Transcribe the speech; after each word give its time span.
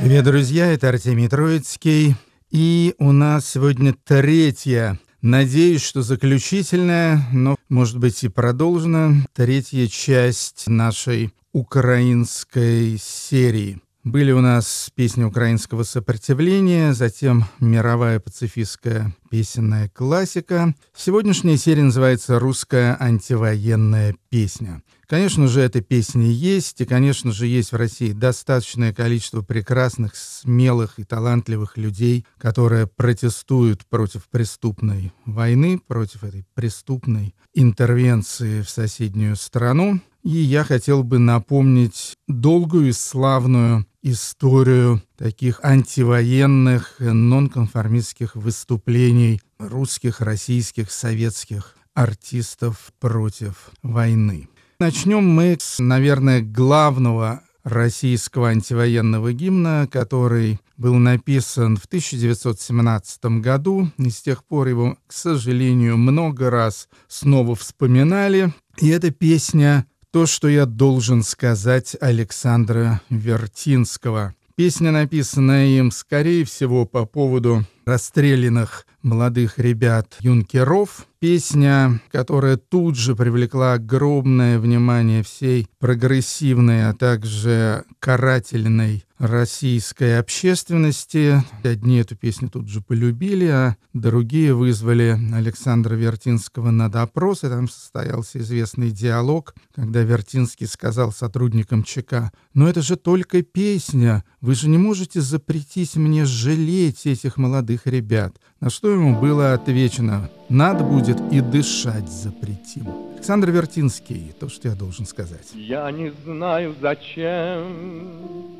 Привет, 0.00 0.24
друзья, 0.24 0.72
это 0.72 0.88
Артемий 0.88 1.28
Троицкий. 1.28 2.14
И 2.50 2.94
у 2.98 3.12
нас 3.12 3.46
сегодня 3.46 3.94
третья, 4.04 4.98
надеюсь, 5.20 5.82
что 5.82 6.02
заключительная, 6.02 7.26
но, 7.32 7.56
может 7.68 7.98
быть, 7.98 8.24
и 8.24 8.28
продолжена, 8.28 9.26
третья 9.34 9.86
часть 9.86 10.66
нашей 10.66 11.32
украинской 11.52 12.96
серии. 12.98 13.80
Были 14.08 14.32
у 14.32 14.40
нас 14.40 14.90
песни 14.94 15.22
украинского 15.22 15.82
сопротивления, 15.82 16.94
затем 16.94 17.44
мировая 17.60 18.20
пацифистская 18.20 19.14
песенная 19.30 19.90
классика. 19.90 20.74
Сегодняшняя 20.96 21.58
серия 21.58 21.82
называется 21.82 22.38
«Русская 22.38 22.96
антивоенная 22.98 24.16
песня». 24.30 24.82
Конечно 25.06 25.46
же, 25.46 25.60
эта 25.60 25.82
песня 25.82 26.24
есть, 26.24 26.80
и, 26.80 26.86
конечно 26.86 27.32
же, 27.32 27.46
есть 27.46 27.72
в 27.72 27.76
России 27.76 28.12
достаточное 28.12 28.94
количество 28.94 29.42
прекрасных, 29.42 30.16
смелых 30.16 30.98
и 30.98 31.04
талантливых 31.04 31.76
людей, 31.76 32.24
которые 32.38 32.86
протестуют 32.86 33.84
против 33.84 34.26
преступной 34.30 35.12
войны, 35.26 35.78
против 35.86 36.24
этой 36.24 36.46
преступной 36.54 37.34
интервенции 37.52 38.62
в 38.62 38.70
соседнюю 38.70 39.36
страну. 39.36 40.00
И 40.28 40.36
я 40.36 40.62
хотел 40.62 41.04
бы 41.04 41.18
напомнить 41.18 42.12
долгую 42.26 42.90
и 42.90 42.92
славную 42.92 43.86
историю 44.02 45.02
таких 45.16 45.58
антивоенных, 45.64 46.96
нонконформистских 46.98 48.36
выступлений 48.36 49.40
русских, 49.58 50.20
российских, 50.20 50.90
советских 50.90 51.76
артистов 51.94 52.92
против 53.00 53.70
войны. 53.82 54.50
Начнем 54.78 55.26
мы 55.26 55.56
с, 55.58 55.78
наверное, 55.78 56.42
главного 56.42 57.40
российского 57.64 58.50
антивоенного 58.50 59.32
гимна, 59.32 59.88
который 59.90 60.60
был 60.76 60.96
написан 60.96 61.78
в 61.78 61.86
1917 61.86 63.40
году, 63.40 63.90
и 63.96 64.10
с 64.10 64.20
тех 64.20 64.44
пор 64.44 64.68
его, 64.68 64.98
к 65.06 65.12
сожалению, 65.14 65.96
много 65.96 66.50
раз 66.50 66.90
снова 67.08 67.56
вспоминали. 67.56 68.52
И 68.76 68.88
эта 68.88 69.10
песня 69.10 69.86
«То, 70.12 70.26
что 70.26 70.48
я 70.48 70.66
должен 70.66 71.22
сказать» 71.22 71.96
Александра 72.00 73.00
Вертинского. 73.10 74.34
Песня, 74.56 74.90
написанная 74.90 75.66
им, 75.66 75.92
скорее 75.92 76.44
всего, 76.44 76.84
по 76.84 77.04
поводу 77.04 77.64
расстрелянных 77.86 78.86
молодых 79.02 79.58
ребят-юнкеров. 79.58 81.06
Песня, 81.20 82.00
которая 82.10 82.56
тут 82.56 82.96
же 82.96 83.14
привлекла 83.14 83.74
огромное 83.74 84.58
внимание 84.58 85.22
всей 85.22 85.68
прогрессивной, 85.78 86.88
а 86.88 86.94
также 86.94 87.84
карательной 88.00 89.04
российской 89.18 90.18
общественности. 90.18 91.42
Одни 91.62 91.98
эту 91.98 92.16
песню 92.16 92.48
тут 92.48 92.68
же 92.68 92.80
полюбили, 92.80 93.46
а 93.46 93.76
другие 93.92 94.54
вызвали 94.54 95.18
Александра 95.34 95.94
Вертинского 95.94 96.70
на 96.70 96.90
допрос, 96.90 97.44
и 97.44 97.48
там 97.48 97.68
состоялся 97.68 98.38
известный 98.38 98.90
диалог, 98.90 99.54
когда 99.74 100.02
Вертинский 100.02 100.66
сказал 100.66 101.12
сотрудникам 101.12 101.82
ЧК, 101.82 102.32
«Но 102.54 102.68
это 102.68 102.82
же 102.82 102.96
только 102.96 103.42
песня, 103.42 104.24
вы 104.40 104.54
же 104.54 104.68
не 104.68 104.78
можете 104.78 105.20
запретить 105.20 105.96
мне 105.96 106.24
жалеть 106.24 107.06
этих 107.06 107.36
молодых 107.36 107.86
ребят». 107.86 108.36
На 108.60 108.70
что 108.70 108.90
ему 108.90 109.20
было 109.20 109.54
отвечено, 109.54 110.30
«Надо 110.48 110.84
будет 110.84 111.20
и 111.32 111.40
дышать 111.40 112.08
запретим». 112.10 112.86
Александр 113.14 113.50
Вертинский, 113.50 114.32
то, 114.38 114.48
что 114.48 114.68
я 114.68 114.74
должен 114.74 115.04
сказать. 115.04 115.48
Я 115.52 115.90
не 115.90 116.12
знаю, 116.24 116.74
зачем 116.80 118.56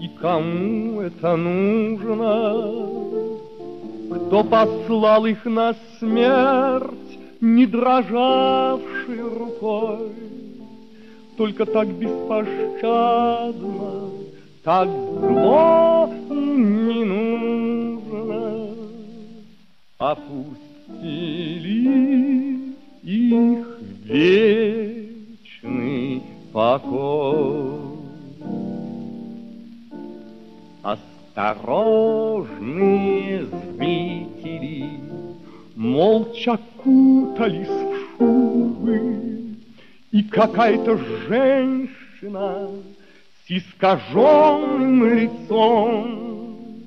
и 0.00 0.08
кому 0.08 1.02
это 1.02 1.36
нужно? 1.36 2.88
Кто 4.10 4.42
послал 4.42 5.26
их 5.26 5.44
на 5.44 5.74
смерть, 5.98 7.18
не 7.40 7.66
дрожавшей 7.66 9.20
рукой? 9.20 10.12
Только 11.36 11.66
так 11.66 11.88
беспощадно, 11.88 12.48
так 14.64 14.88
зло 14.88 16.10
не 16.30 17.04
нужно. 17.04 18.70
Опустили 19.98 21.10
их 23.02 23.78
вечный 24.04 24.90
покой. 26.52 27.89
Осторожные 30.82 33.44
зрители 33.44 34.98
Молча 35.76 36.58
кутались 36.82 37.68
в 37.68 38.16
шубы, 38.16 39.56
И 40.10 40.22
какая-то 40.22 40.96
женщина 41.28 42.66
С 43.46 43.50
искаженным 43.50 45.04
лицом 45.04 46.78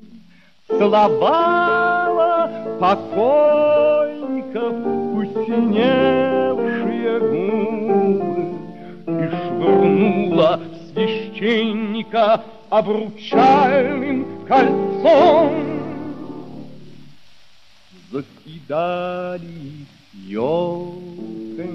Целовала 0.66 2.50
покойников 2.80 4.74
Посиневшие 5.14 7.20
губы 7.20 8.58
И 9.06 9.28
швырнула 9.28 10.60
священника 10.92 12.42
обручальным 12.78 14.26
кольцом. 14.48 15.52
Закидали 18.10 19.86
елками, 20.26 21.68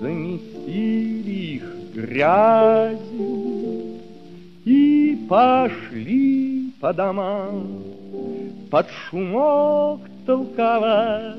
замесили 0.00 1.56
их 1.56 1.64
грязью 1.94 2.98
и 4.64 5.26
пошли 5.28 6.72
по 6.80 6.92
домам 6.92 7.84
под 8.70 8.86
шумок 8.88 10.00
толковать, 10.26 11.36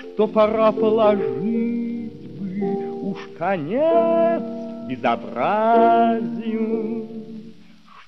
что 0.00 0.26
пора 0.26 0.72
положить 0.72 2.30
бы 2.38 3.10
уж 3.10 3.18
конец 3.38 4.61
безобразию, 4.94 7.08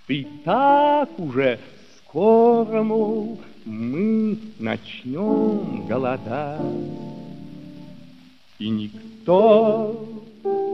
Что 0.05 0.13
и 0.13 0.25
так 0.45 1.19
уже 1.19 1.59
скоро, 1.99 2.83
мол, 2.83 3.41
мы 3.65 4.39
начнем 4.59 5.87
голодать. 5.87 6.61
И 8.59 8.69
никто 8.69 10.07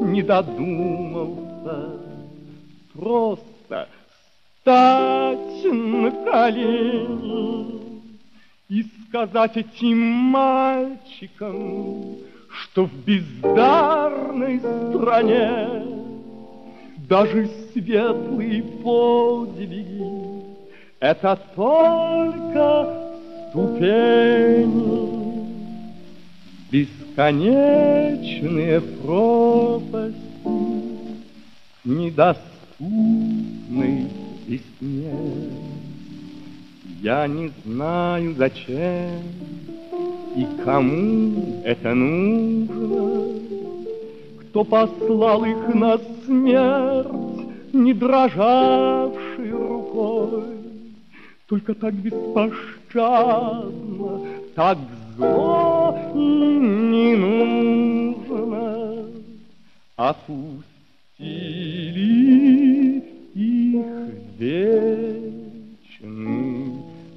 не 0.02 0.22
додумался 0.22 2.00
просто 2.92 3.88
стать 4.60 5.64
на 5.64 6.10
колени 6.10 7.80
и 8.68 8.84
сказать 9.08 9.56
этим 9.56 9.98
мальчикам, 9.98 12.16
что 12.50 12.86
в 12.86 12.92
бездарной 13.04 14.60
стране 14.60 15.84
даже 17.08 17.50
светлые 17.72 18.62
подвиги— 18.62 20.44
это 21.00 21.36
только 21.56 23.10
ступени. 23.50 25.10
Бесконечные 26.70 28.80
пропасти 28.80 30.14
недоступны 31.84 34.08
весне. 34.46 35.12
Я 37.02 37.26
не 37.26 37.50
знаю, 37.64 38.36
зачем 38.36 39.22
и 40.36 40.46
кому 40.64 41.62
это 41.64 41.94
нужно? 41.94 43.40
Кто 44.40 44.64
послал 44.64 45.44
их 45.44 45.74
на 45.74 45.98
смерть, 46.24 47.08
не 47.72 47.94
дрожавшей 47.94 49.50
рукой? 49.50 50.44
Только 51.46 51.74
так 51.74 51.94
беспощадно, 51.94 52.52
так 54.54 54.78
зло 55.16 55.96
и 56.14 56.18
не 56.18 57.16
нужно. 57.16 59.06
Опустили 59.96 60.64
их 63.34 63.86
вечный 64.38 65.30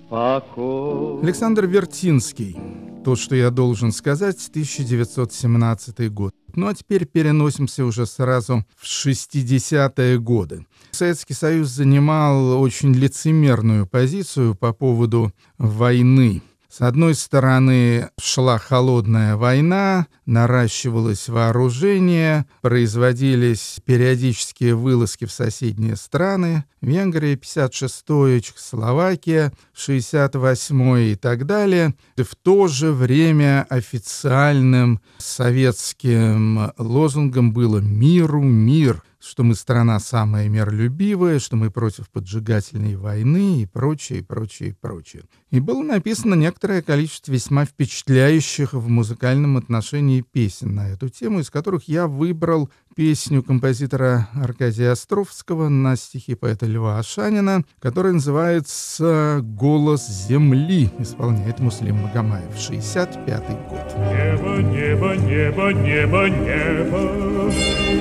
покой. 0.10 1.22
Александр 1.22 1.66
Вертинский 1.66 2.58
то, 3.04 3.16
что 3.16 3.36
я 3.36 3.50
должен 3.50 3.92
сказать, 3.92 4.38
1917 4.50 6.12
год. 6.12 6.34
Ну 6.56 6.68
а 6.68 6.74
теперь 6.74 7.06
переносимся 7.06 7.86
уже 7.86 8.06
сразу 8.06 8.66
в 8.78 8.86
60-е 8.86 10.20
годы. 10.20 10.66
Советский 10.92 11.34
Союз 11.34 11.70
занимал 11.70 12.62
очень 12.62 12.94
лицемерную 12.94 13.88
позицию 13.88 14.56
по 14.56 14.74
поводу 14.74 15.34
войны. 15.58 16.42
С 16.76 16.82
одной 16.82 17.14
стороны, 17.14 18.10
шла 18.20 18.58
холодная 18.58 19.36
война, 19.36 20.08
наращивалось 20.26 21.30
вооружение, 21.30 22.48
производились 22.62 23.80
периодические 23.86 24.74
вылазки 24.74 25.26
в 25.26 25.32
соседние 25.32 25.96
страны. 25.96 26.66
Венгрия 26.82 27.36
56-й, 27.36 28.42
Чехословакия 28.42 29.54
68-й 29.78 31.12
и 31.12 31.16
так 31.16 31.46
далее. 31.46 31.94
И 32.16 32.24
в 32.24 32.34
то 32.34 32.68
же 32.68 32.92
время 32.92 33.68
официальным 33.70 35.00
советским 35.20 36.72
лозунгом 36.80 37.54
было 37.54 37.78
«Миру 37.78 38.42
мир», 38.42 39.04
что 39.24 39.44
мы 39.44 39.56
страна 39.56 40.00
самая 40.00 40.50
миролюбивая, 40.50 41.40
что 41.40 41.56
мы 41.56 41.72
против 41.72 42.10
поджигательной 42.10 42.96
войны 42.96 43.62
и 43.62 43.66
прочее, 43.66 44.20
и 44.20 44.22
прочее, 44.22 44.70
и 44.70 44.74
прочее. 44.74 45.24
И 45.50 45.60
было 45.60 45.82
написано 45.82 46.36
некоторое 46.36 46.82
количество 46.82 47.32
весьма 47.32 47.66
впечатляющих 47.66 48.74
в 48.74 48.88
музыкальном 48.90 49.58
отношении 49.58 50.22
песен 50.22 50.76
на 50.76 50.90
эту 50.90 51.10
тему, 51.10 51.40
из 51.40 51.50
которых 51.50 51.88
я 51.88 52.08
выбрал 52.08 52.70
песню 52.96 53.42
композитора 53.42 54.30
Аркадия 54.34 54.92
Островского 54.92 55.70
на 55.70 55.96
стихи 55.96 56.36
поэта 56.36 56.66
Льва 56.66 57.00
Ашанина, 57.00 57.64
которая 57.80 58.14
называется 58.14 59.40
«Голос 59.42 60.08
земли», 60.08 60.92
исполняет 61.00 61.60
Муслим 61.60 61.96
Магомаев, 61.98 62.56
65 62.58 63.48
год. 63.70 63.94
Небо, 63.98 64.58
небо, 64.62 65.16
небо, 65.16 65.72
небо, 65.72 66.30
небо, 66.30 67.93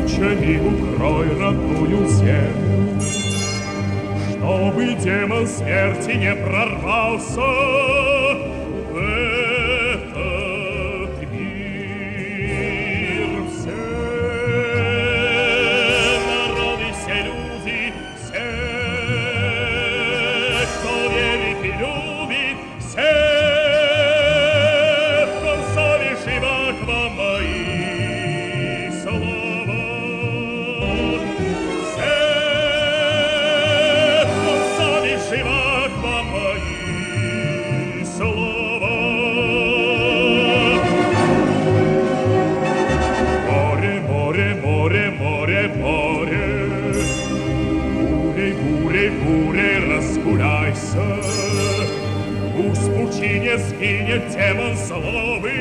Тучами 0.00 0.58
укрой 0.58 1.28
родную 1.38 2.08
землю, 2.08 3.00
Чтобы 4.30 4.94
демон 4.94 5.46
смерти 5.46 6.16
не 6.16 6.34
прорвался 6.34 7.40
бурей, 49.29 49.79
бурей 49.79 49.95
раскуляйся, 49.95 51.05
Пусть 52.55 52.81
в 52.81 52.93
пучине 52.93 53.57
сгинет 53.57 54.29
демон 54.29 54.75
злобы 54.75 55.51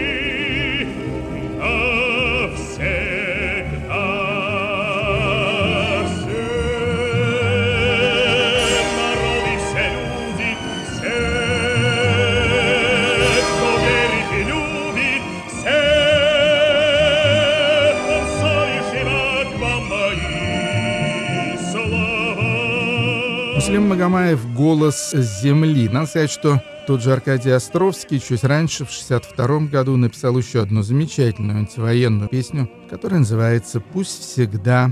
Муслим 23.69 23.89
Магомаев 23.89 24.55
«Голос 24.55 25.11
земли». 25.13 25.87
Надо 25.89 26.07
сказать, 26.07 26.31
что 26.31 26.59
тот 26.87 27.03
же 27.03 27.13
Аркадий 27.13 27.51
Островский 27.51 28.19
чуть 28.19 28.43
раньше, 28.43 28.83
в 28.83 28.89
62 28.89 29.59
году, 29.67 29.95
написал 29.95 30.35
еще 30.39 30.63
одну 30.63 30.81
замечательную 30.81 31.59
антивоенную 31.59 32.29
песню, 32.29 32.67
которая 32.89 33.19
называется 33.19 33.79
«Пусть 33.79 34.23
всегда 34.23 34.91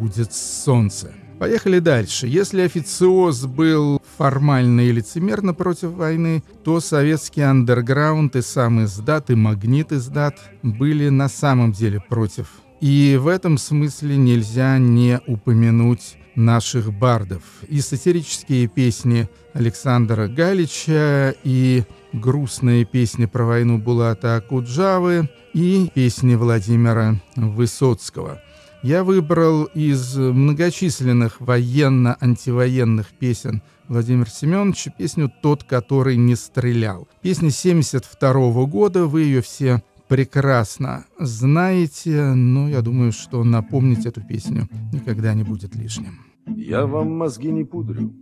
будет 0.00 0.32
солнце». 0.32 1.14
Поехали 1.38 1.78
дальше. 1.78 2.26
Если 2.26 2.62
официоз 2.62 3.46
был 3.46 4.02
формально 4.18 4.80
и 4.80 4.90
лицемерно 4.90 5.54
против 5.54 5.90
войны, 5.92 6.42
то 6.64 6.80
советский 6.80 7.42
андерграунд 7.42 8.34
и 8.34 8.42
сам 8.42 8.82
издат, 8.82 9.30
и 9.30 9.36
магнит 9.36 9.92
издат 9.92 10.40
были 10.64 11.10
на 11.10 11.28
самом 11.28 11.70
деле 11.70 12.00
против. 12.00 12.48
И 12.80 13.16
в 13.20 13.28
этом 13.28 13.56
смысле 13.56 14.16
нельзя 14.16 14.78
не 14.78 15.20
упомянуть 15.28 16.16
наших 16.36 16.92
бардов. 16.92 17.42
И 17.68 17.80
сатирические 17.80 18.68
песни 18.68 19.28
Александра 19.54 20.28
Галича, 20.28 21.34
и 21.42 21.84
грустные 22.12 22.84
песни 22.84 23.26
про 23.26 23.44
войну 23.44 23.78
Булата 23.78 24.36
Акуджавы, 24.36 25.28
и 25.54 25.90
песни 25.94 26.34
Владимира 26.34 27.20
Высоцкого. 27.34 28.42
Я 28.82 29.02
выбрал 29.02 29.64
из 29.64 30.16
многочисленных 30.16 31.40
военно-антивоенных 31.40 33.08
песен 33.18 33.62
Владимира 33.88 34.30
Семеновича 34.30 34.92
песню 34.96 35.32
«Тот, 35.42 35.64
который 35.64 36.16
не 36.16 36.36
стрелял». 36.36 37.08
Песня 37.22 37.50
72 37.50 38.66
года, 38.66 39.06
вы 39.06 39.22
ее 39.22 39.42
все 39.42 39.82
прекрасно 40.08 41.06
знаете, 41.18 42.34
но 42.34 42.68
я 42.68 42.82
думаю, 42.82 43.12
что 43.12 43.42
напомнить 43.44 44.06
эту 44.06 44.20
песню 44.20 44.68
никогда 44.92 45.34
не 45.34 45.42
будет 45.42 45.74
лишним. 45.74 46.25
Я 46.46 46.86
вам 46.86 47.16
мозги 47.16 47.50
не 47.50 47.64
пудрю, 47.64 48.12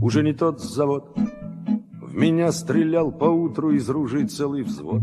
уже 0.00 0.22
не 0.22 0.32
тот 0.32 0.60
завод. 0.60 1.16
В 2.00 2.14
меня 2.14 2.52
стрелял 2.52 3.10
поутру 3.10 3.72
из 3.72 3.88
ружей 3.88 4.26
целый 4.26 4.62
взвод. 4.62 5.02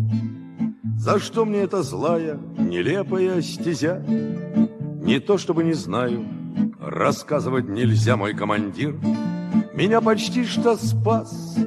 За 0.98 1.20
что 1.20 1.46
мне 1.46 1.60
эта 1.60 1.84
злая, 1.84 2.40
нелепая 2.58 3.42
стезя? 3.42 4.04
Не 4.08 5.20
то 5.20 5.38
чтобы 5.38 5.64
не 5.64 5.74
знаю, 5.74 6.26
рассказывать 6.80 7.68
нельзя, 7.68 8.16
мой 8.16 8.34
командир. 8.34 8.96
Меня 9.74 10.00
почти 10.00 10.46
что 10.46 10.78
спас, 10.78 11.58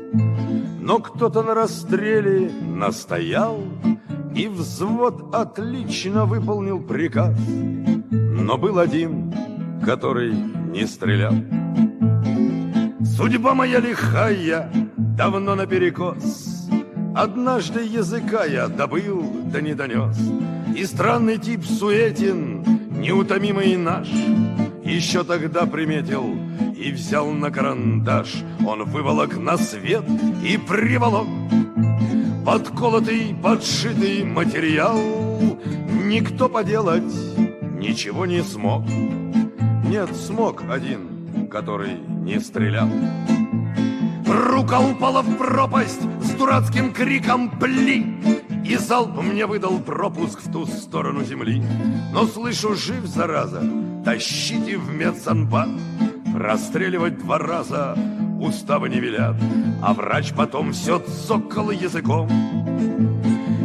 но 0.81 0.99
кто-то 0.99 1.43
на 1.43 1.55
расстреле 1.55 2.51
настоял, 2.51 3.59
и 4.35 4.49
взвод 4.49 5.35
отлично 5.35 6.25
выполнил 6.25 6.81
приказ. 6.81 7.37
Но 8.11 8.57
был 8.57 8.79
один, 8.79 9.35
который 9.85 10.58
не 10.71 10.87
стрелял. 10.87 11.35
Судьба 13.17 13.55
моя 13.55 13.81
лихая, 13.81 14.71
давно 14.97 15.55
наперекос. 15.55 16.69
Однажды 17.15 17.83
языка 17.83 18.45
я 18.45 18.69
добыл, 18.69 19.43
да 19.47 19.61
не 19.61 19.75
донес. 19.75 20.17
И 20.77 20.85
странный 20.85 21.39
тип 21.39 21.65
суетен, 21.65 22.65
неутомимый 23.01 23.77
наш, 23.77 24.09
Еще 24.85 25.25
тогда 25.25 25.67
приметил 25.67 26.37
и 26.77 26.93
взял 26.93 27.31
на 27.33 27.51
карандаш. 27.51 28.45
Он 28.67 28.85
выволок 28.85 29.37
на 29.37 29.57
свет 29.57 30.05
и 30.45 30.57
приволок 30.57 31.27
Подколотый, 32.47 33.35
подшитый 33.43 34.25
материал 34.25 34.99
Никто 36.05 36.49
поделать 36.49 37.13
ничего 37.79 38.25
не 38.27 38.43
смог 38.43 38.85
Нет, 39.89 40.15
смог 40.15 40.63
один, 40.69 41.49
который 41.51 41.95
не 41.97 42.39
стрелял. 42.41 42.91
Рука 44.27 44.81
упала 44.81 45.23
в 45.23 45.37
пропасть 45.39 46.03
с 46.23 46.31
дурацким 46.33 46.93
криком 46.93 47.51
«Пли!» 47.59 48.07
И 48.67 48.77
залп 48.77 49.23
мне 49.23 49.47
выдал 49.47 49.79
пропуск 49.79 50.41
в 50.41 50.53
ту 50.53 50.67
сторону 50.67 51.25
земли. 51.25 51.63
Но 52.13 52.27
слышу, 52.27 52.75
жив, 52.75 53.07
зараза, 53.07 53.63
тащите 54.05 54.77
в 54.77 54.95
медсанбат. 54.95 55.71
Расстреливать 56.37 57.19
два 57.19 57.39
раза 57.39 57.97
уставы 58.39 58.91
не 58.91 59.01
велят 59.01 59.35
А 59.83 59.95
врач 59.95 60.33
потом 60.35 60.73
все 60.73 60.99
цокал 60.99 61.71
языком. 61.71 62.29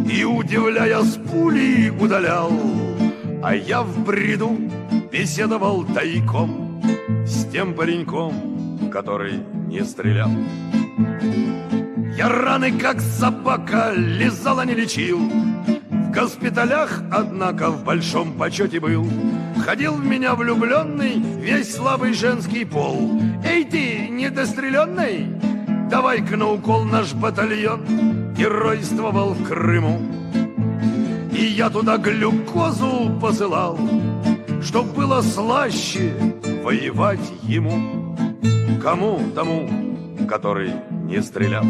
И, 0.09 0.23
удивляя, 0.23 1.01
с 1.01 1.17
пули 1.17 1.89
удалял 1.89 2.51
А 3.43 3.53
я 3.53 3.83
в 3.83 4.05
бреду 4.05 4.57
беседовал 5.13 5.85
тайком 5.85 6.81
С 7.23 7.45
тем 7.45 7.75
пареньком, 7.75 8.89
который 8.91 9.43
не 9.67 9.85
стрелял 9.85 10.31
Я 12.17 12.29
раны, 12.29 12.71
как 12.71 12.99
собака, 12.99 13.93
лизал, 13.95 14.59
а 14.59 14.65
не 14.65 14.73
лечил. 14.73 15.19
В 15.19 16.11
госпиталях, 16.11 17.01
однако, 17.11 17.69
в 17.69 17.83
большом 17.83 18.33
почете 18.33 18.79
был. 18.79 19.07
Входил 19.57 19.93
в 19.93 20.05
меня 20.05 20.35
влюбленный 20.35 21.15
весь 21.39 21.75
слабый 21.75 22.13
женский 22.13 22.65
пол. 22.65 23.19
Эй 23.45 23.65
ты, 23.65 24.07
недостреленный, 24.09 25.27
давай-ка 25.89 26.37
на 26.37 26.51
укол 26.51 26.83
наш 26.83 27.13
батальон. 27.13 28.33
Геройствовал 28.37 29.33
в 29.33 29.43
Крыму. 29.43 29.99
И 31.31 31.45
я 31.45 31.69
туда 31.69 31.97
глюкозу 31.97 33.17
посылал, 33.19 33.77
Чтоб 34.63 34.85
было 34.95 35.21
слаще 35.21 36.13
воевать 36.63 37.33
ему. 37.43 38.15
Кому 38.81 39.19
тому, 39.35 39.69
который 40.27 40.71
не 41.03 41.21
стрелял. 41.21 41.65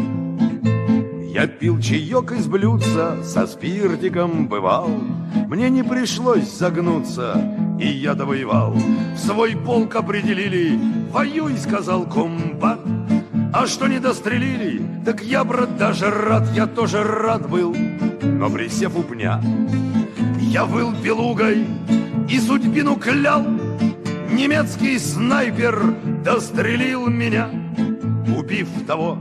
Я 1.34 1.48
пил 1.48 1.80
чаек 1.80 2.30
из 2.30 2.46
блюдца, 2.46 3.22
со 3.24 3.48
спиртиком 3.48 4.46
бывал. 4.46 4.88
Мне 5.48 5.68
не 5.70 5.82
пришлось 5.82 6.48
загнуться, 6.48 7.56
и 7.80 7.88
я 7.88 8.14
довоевал. 8.14 8.72
В 8.72 9.18
свой 9.18 9.56
полк 9.56 9.96
определили, 9.96 10.78
воюй, 11.10 11.58
сказал 11.58 12.06
комбат. 12.06 12.78
А 13.52 13.66
что 13.66 13.88
не 13.88 13.98
дострелили, 13.98 14.82
так 15.04 15.22
я, 15.22 15.42
брат, 15.42 15.76
даже 15.76 16.08
рад, 16.10 16.48
я 16.54 16.66
тоже 16.66 17.02
рад 17.02 17.48
был. 17.48 17.74
Но 18.22 18.48
присев 18.50 18.96
у 18.96 19.02
пня, 19.02 19.40
я 20.40 20.64
выл 20.64 20.92
белугой 20.92 21.66
и 22.28 22.38
судьбину 22.38 22.96
клял. 22.96 23.44
Немецкий 24.30 24.98
снайпер 24.98 25.94
дострелил 26.24 27.06
меня, 27.08 27.50
убив 28.36 28.68
того, 28.86 29.18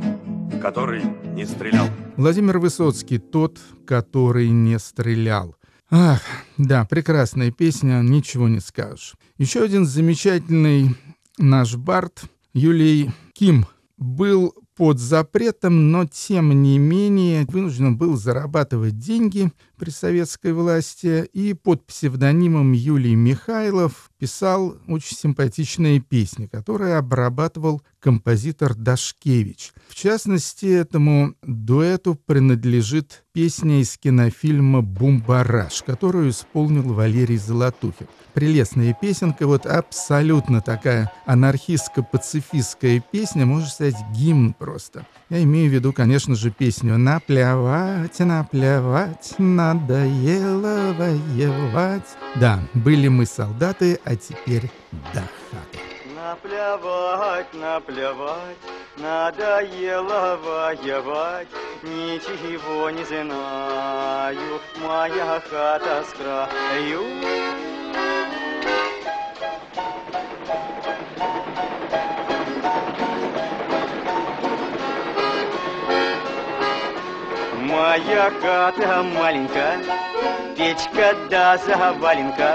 который 0.62 1.04
не 1.36 1.46
стрелял. 1.46 1.88
Владимир 2.18 2.60
Высоцкий, 2.60 3.20
тот, 3.20 3.60
который 3.86 4.50
не 4.50 4.80
стрелял. 4.80 5.56
Ах, 5.90 6.22
да, 6.58 6.86
прекрасная 6.86 7.52
песня, 7.52 8.02
ничего 8.02 8.48
не 8.48 8.60
скажешь. 8.60 9.14
Еще 9.38 9.64
один 9.64 9.86
замечательный 9.86 10.96
наш 11.38 11.76
бард 11.76 12.24
Юлий 12.54 13.12
Ким 13.34 13.68
был 13.98 14.54
под 14.76 15.00
запретом, 15.00 15.92
но 15.92 16.06
тем 16.06 16.64
не 16.64 16.78
менее 16.78 17.46
вынужден 17.48 17.98
был 17.98 18.18
зарабатывать 18.18 18.98
деньги 18.98 19.52
при 19.78 19.90
советской 19.90 20.54
власти 20.54 21.30
и 21.34 21.54
под 21.54 21.86
псевдонимом 21.86 22.72
Юлий 22.72 23.16
Михайлов 23.16 24.10
писал 24.18 24.78
очень 24.88 25.18
симпатичные 25.18 26.00
песни, 26.00 26.48
которые 26.48 26.96
обрабатывал 26.96 27.82
композитор 28.00 28.76
Дашкевич. 28.76 29.74
В 29.88 29.96
частности, 29.96 30.66
этому 30.66 31.36
дуэту 31.42 32.16
принадлежит 32.16 33.24
песня 33.34 33.82
из 33.82 33.98
кинофильма 33.98 34.82
«Бумбараш», 34.82 35.84
которую 35.84 36.30
исполнил 36.30 36.94
Валерий 36.94 37.38
Золотухин. 37.38 38.08
Прелестная 38.34 38.98
песенка, 39.00 39.46
вот 39.46 39.66
абсолютно 39.66 40.62
такая 40.62 41.12
анархистско-пацифистская 41.28 43.02
песня, 43.12 43.46
можно 43.46 43.68
сказать, 43.68 43.96
гимн 44.12 44.54
просто. 44.54 45.06
Я 45.30 45.44
имею 45.44 45.70
в 45.70 45.74
виду, 45.74 45.94
конечно 45.94 46.36
же, 46.36 46.50
песню 46.50 46.98
«Наплевать, 46.98 48.20
наплевать, 48.20 49.36
надоело 49.38 50.94
воевать». 50.94 52.18
Да, 52.36 52.60
были 52.74 53.08
мы 53.08 53.26
солдаты, 53.26 54.00
а 54.04 54.16
теперь 54.16 54.72
хаты. 55.14 55.80
Наплевать, 56.16 57.54
наплевать, 57.54 58.58
надоело 58.98 60.40
воевать, 60.44 61.48
Ничего 61.84 62.90
не 62.90 63.04
знаю, 63.04 64.62
моя 64.82 65.42
хата 65.42 66.06
с 66.10 66.14
краю. 66.18 67.04
Моя 77.74 78.30
хата 78.40 79.02
маленькая, 79.02 79.80
печка 80.56 81.16
да 81.32 81.58
заваленка, 81.58 82.52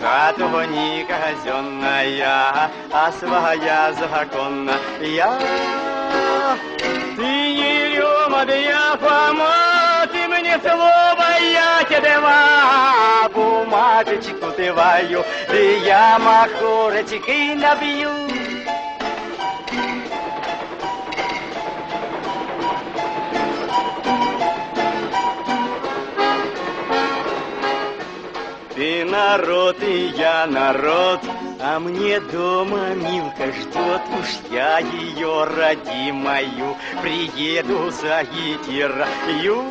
Зато 0.00 0.64
не 0.64 1.06
казенная, 1.10 2.70
а 2.92 3.12
своя 3.18 3.92
законная. 4.00 4.78
Ты 7.16 7.30
не 7.58 7.96
рема, 7.96 8.44
я 8.44 8.96
пома, 9.00 10.06
ты 10.12 10.28
мне 10.28 10.58
слово, 10.60 11.28
я 11.62 11.82
тебе 11.88 12.18
бумажечку 13.34 14.52
твою, 14.52 15.24
да 15.48 15.56
я 15.56 16.18
махорочки 16.18 17.54
набью. 17.54 18.37
Народ, 29.18 29.76
и 29.82 30.12
я 30.16 30.46
народ, 30.46 31.20
а 31.60 31.78
мне 31.80 32.20
дома 32.20 32.94
Милка 32.94 33.46
ждет, 33.52 34.02
уж 34.18 34.30
я 34.50 34.78
ее 34.78 35.44
родимую 35.44 36.76
приеду 37.02 37.90
за 37.90 38.22
гитарою. 38.32 39.64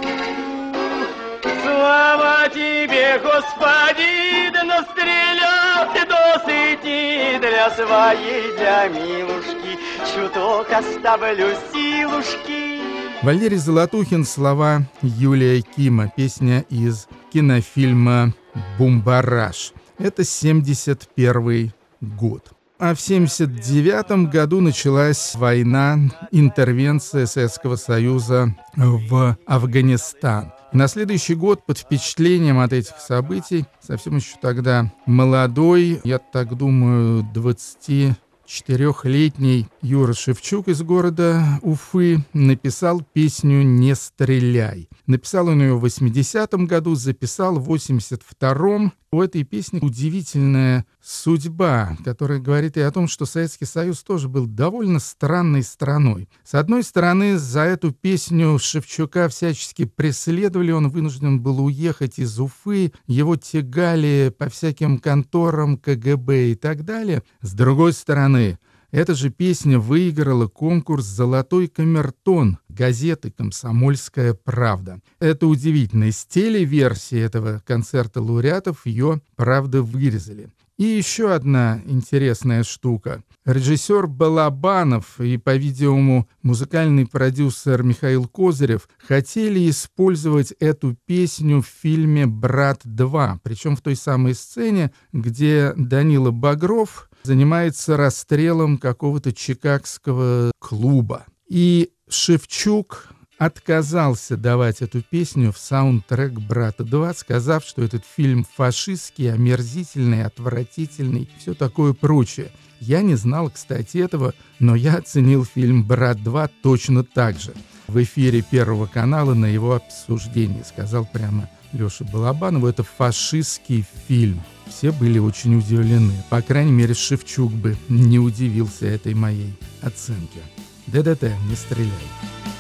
Слава 1.64 2.50
тебе, 2.54 3.20
Господи, 3.24 4.52
да 4.54 4.64
настрелял 4.64 5.94
ты 5.94 6.02
досыти 6.14 7.40
для 7.40 7.70
своей, 7.72 8.46
для 8.58 8.88
милушки, 8.90 9.74
чуток 10.14 10.68
оставлю 10.72 11.50
силушки. 11.72 12.82
Валерий 13.24 13.58
Золотухин, 13.58 14.26
слова 14.26 14.82
Юлия 15.02 15.62
Кима, 15.62 16.12
песня 16.16 16.66
из 16.70 17.08
кинофильма 17.32 18.34
«Бумбараш». 18.78 19.74
Это 19.98 20.24
71 20.24 21.72
год. 22.02 22.54
А 22.80 22.94
в 22.94 23.02
79 23.02 24.30
году 24.30 24.62
началась 24.62 25.34
война, 25.34 25.98
интервенция 26.32 27.26
Советского 27.26 27.76
Союза 27.76 28.56
в 28.76 29.36
Афганистан. 29.48 30.54
На 30.74 30.88
следующий 30.88 31.34
год 31.34 31.66
под 31.66 31.80
впечатлением 31.80 32.60
от 32.60 32.74
этих 32.74 32.98
событий, 32.98 33.66
совсем 33.80 34.18
еще 34.18 34.36
тогда 34.40 34.94
молодой, 35.08 36.02
я 36.04 36.20
так 36.20 36.56
думаю, 36.56 37.24
20 37.34 38.16
Четырехлетний 38.48 39.68
Юра 39.82 40.14
Шевчук 40.14 40.70
из 40.70 40.82
города 40.82 41.60
Уфы 41.64 42.24
написал 42.32 43.02
песню 43.02 43.62
«Не 43.62 43.94
стреляй». 43.94 44.88
Написал 45.06 45.50
он 45.50 45.62
ее 45.62 45.78
в 45.78 45.84
80-м 45.84 46.66
году, 46.66 46.96
записал 46.96 47.60
в 47.60 47.70
82-м. 47.70 48.94
У 49.12 49.22
этой 49.22 49.44
песни 49.44 49.80
удивительная 49.82 50.86
судьба, 51.08 51.98
которая 52.04 52.40
говорит 52.40 52.76
и 52.76 52.82
о 52.82 52.92
том, 52.92 53.08
что 53.08 53.26
Советский 53.26 53.64
Союз 53.64 54.04
тоже 54.04 54.28
был 54.28 54.46
довольно 54.46 55.00
странной 55.00 55.64
страной. 55.64 56.28
С 56.44 56.54
одной 56.54 56.84
стороны, 56.84 57.38
за 57.38 57.62
эту 57.62 57.92
песню 57.94 58.60
Шевчука 58.60 59.30
всячески 59.30 59.86
преследовали, 59.86 60.72
он 60.72 60.90
вынужден 60.90 61.40
был 61.40 61.64
уехать 61.64 62.20
из 62.20 62.38
Уфы, 62.40 62.92
его 63.06 63.38
тягали 63.38 64.36
по 64.38 64.50
всяким 64.50 65.00
конторам 65.00 65.78
КГБ 65.78 66.52
и 66.52 66.56
так 66.56 66.84
далее. 66.84 67.24
С 67.42 67.54
другой 67.54 67.94
стороны, 67.94 68.60
эта 68.92 69.16
же 69.16 69.30
песня 69.30 69.80
выиграла 69.80 70.48
конкурс 70.48 71.06
«Золотой 71.06 71.68
камертон» 71.68 72.58
газеты 72.68 73.32
«Комсомольская 73.32 74.34
правда». 74.34 75.00
Это 75.20 75.48
удивительно. 75.48 76.06
Из 76.06 76.26
телеверсии 76.26 77.20
этого 77.20 77.62
концерта 77.66 78.22
лауреатов 78.22 78.86
ее, 78.86 79.22
правда, 79.36 79.82
вырезали. 79.82 80.50
И 80.78 80.84
еще 80.84 81.34
одна 81.34 81.82
интересная 81.86 82.64
штука. 82.64 83.24
Режиссер 83.46 84.06
Балабанов 84.06 85.20
и, 85.20 85.38
по-видимому, 85.38 86.30
музыкальный 86.44 87.08
продюсер 87.08 87.82
Михаил 87.82 88.28
Козырев 88.28 88.88
хотели 89.00 89.70
использовать 89.70 90.52
эту 90.60 90.96
песню 91.06 91.64
в 91.64 91.66
фильме 91.66 92.28
«Брат 92.28 92.86
2», 92.86 93.40
причем 93.42 93.76
в 93.76 93.82
той 93.82 93.96
самой 93.96 94.36
сцене, 94.36 94.92
где 95.14 95.74
Данила 95.76 96.30
Багров 96.30 97.10
занимается 97.24 97.98
расстрелом 97.98 98.78
какого-то 98.78 99.34
чикагского 99.34 100.52
клуба. 100.60 101.26
И 101.48 101.90
Шевчук 102.08 103.10
отказался 103.38 104.36
давать 104.38 104.82
эту 104.82 105.02
песню 105.02 105.52
в 105.52 105.58
саундтрек 105.58 106.34
«Брата 106.34 106.84
2», 106.84 107.16
сказав, 107.16 107.64
что 107.64 107.84
этот 107.84 108.04
фильм 108.06 108.46
фашистский, 108.56 109.32
омерзительный, 109.32 110.24
отвратительный, 110.24 111.30
все 111.38 111.54
такое 111.54 111.94
прочее. 111.94 112.52
Я 112.80 113.02
не 113.02 113.16
знал, 113.16 113.50
кстати, 113.50 113.98
этого, 113.98 114.34
но 114.60 114.76
я 114.76 114.96
оценил 114.96 115.46
фильм 115.46 115.84
«Брат 115.84 116.18
2» 116.18 116.50
точно 116.62 117.04
так 117.04 117.40
же. 117.40 117.54
в 117.88 118.04
эфире 118.04 118.42
Первого 118.42 118.86
канала 118.86 119.34
на 119.34 119.46
его 119.46 119.76
обсуждение. 119.76 120.64
Сказал 120.66 121.06
прямо 121.06 121.50
Леша 121.72 122.04
Балабанову, 122.06 122.68
это 122.68 122.84
фашистский 122.84 123.86
фильм. 124.08 124.42
Все 124.68 124.92
были 124.92 125.20
очень 125.20 125.58
удивлены. 125.58 126.14
По 126.30 126.42
крайней 126.42 126.74
мере, 126.74 126.94
Шевчук 126.94 127.54
бы 127.54 127.78
не 127.88 128.20
удивился 128.20 128.86
этой 128.88 129.14
моей 129.14 129.54
оценке. 129.82 130.42
ДДТ, 130.88 131.32
не 131.50 131.56
стреляй. 131.56 132.57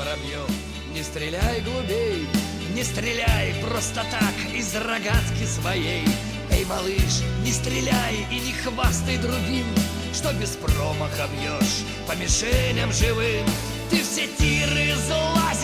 Воробьев, 0.00 0.48
не 0.94 1.02
стреляй 1.02 1.60
глубей, 1.60 2.26
Не 2.74 2.82
стреляй 2.82 3.54
просто 3.60 4.02
так 4.10 4.54
из 4.54 4.74
рогатки 4.74 5.44
своей. 5.44 6.06
Эй, 6.50 6.64
малыш, 6.64 7.20
не 7.44 7.52
стреляй 7.52 8.26
и 8.32 8.40
не 8.40 8.52
хвастай 8.52 9.18
другим, 9.18 9.66
Что 10.14 10.32
без 10.32 10.56
промаха 10.56 11.28
бьешь 11.28 11.84
по 12.08 12.12
мишеням 12.16 12.90
живым. 12.92 13.44
Ты 13.90 14.02
все 14.02 14.26
тиры 14.38 14.94
залазил, 15.06 15.59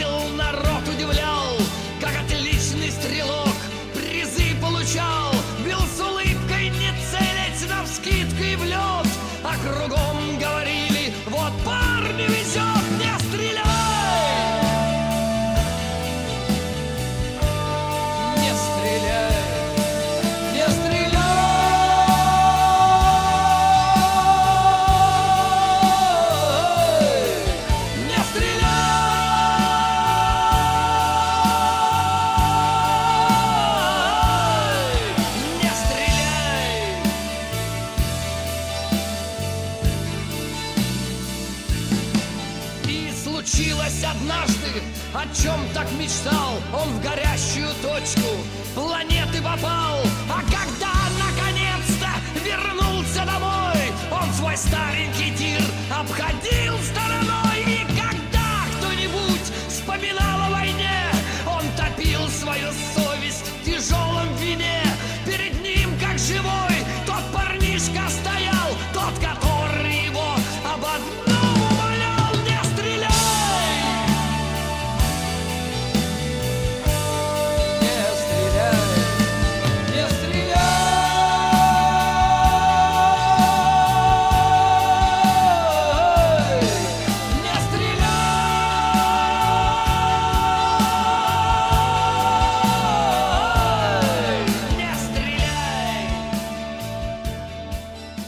обходил 56.00 56.74
стороной 56.78 57.62
И 57.66 57.84
когда 57.98 58.66
кто-нибудь 58.78 59.52
вспоминал 59.68 60.46
о 60.46 60.50
войне 60.50 61.10
Он 61.46 61.62
топил 61.76 62.28
свою 62.28 62.68
совесть 62.94 63.05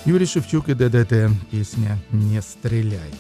Юрий 0.08 0.24
Шевчук 0.24 0.70
и 0.70 0.74
ДДТ. 0.74 1.30
Песня 1.50 1.98
«Не 2.12 2.40
стреляй». 2.40 3.12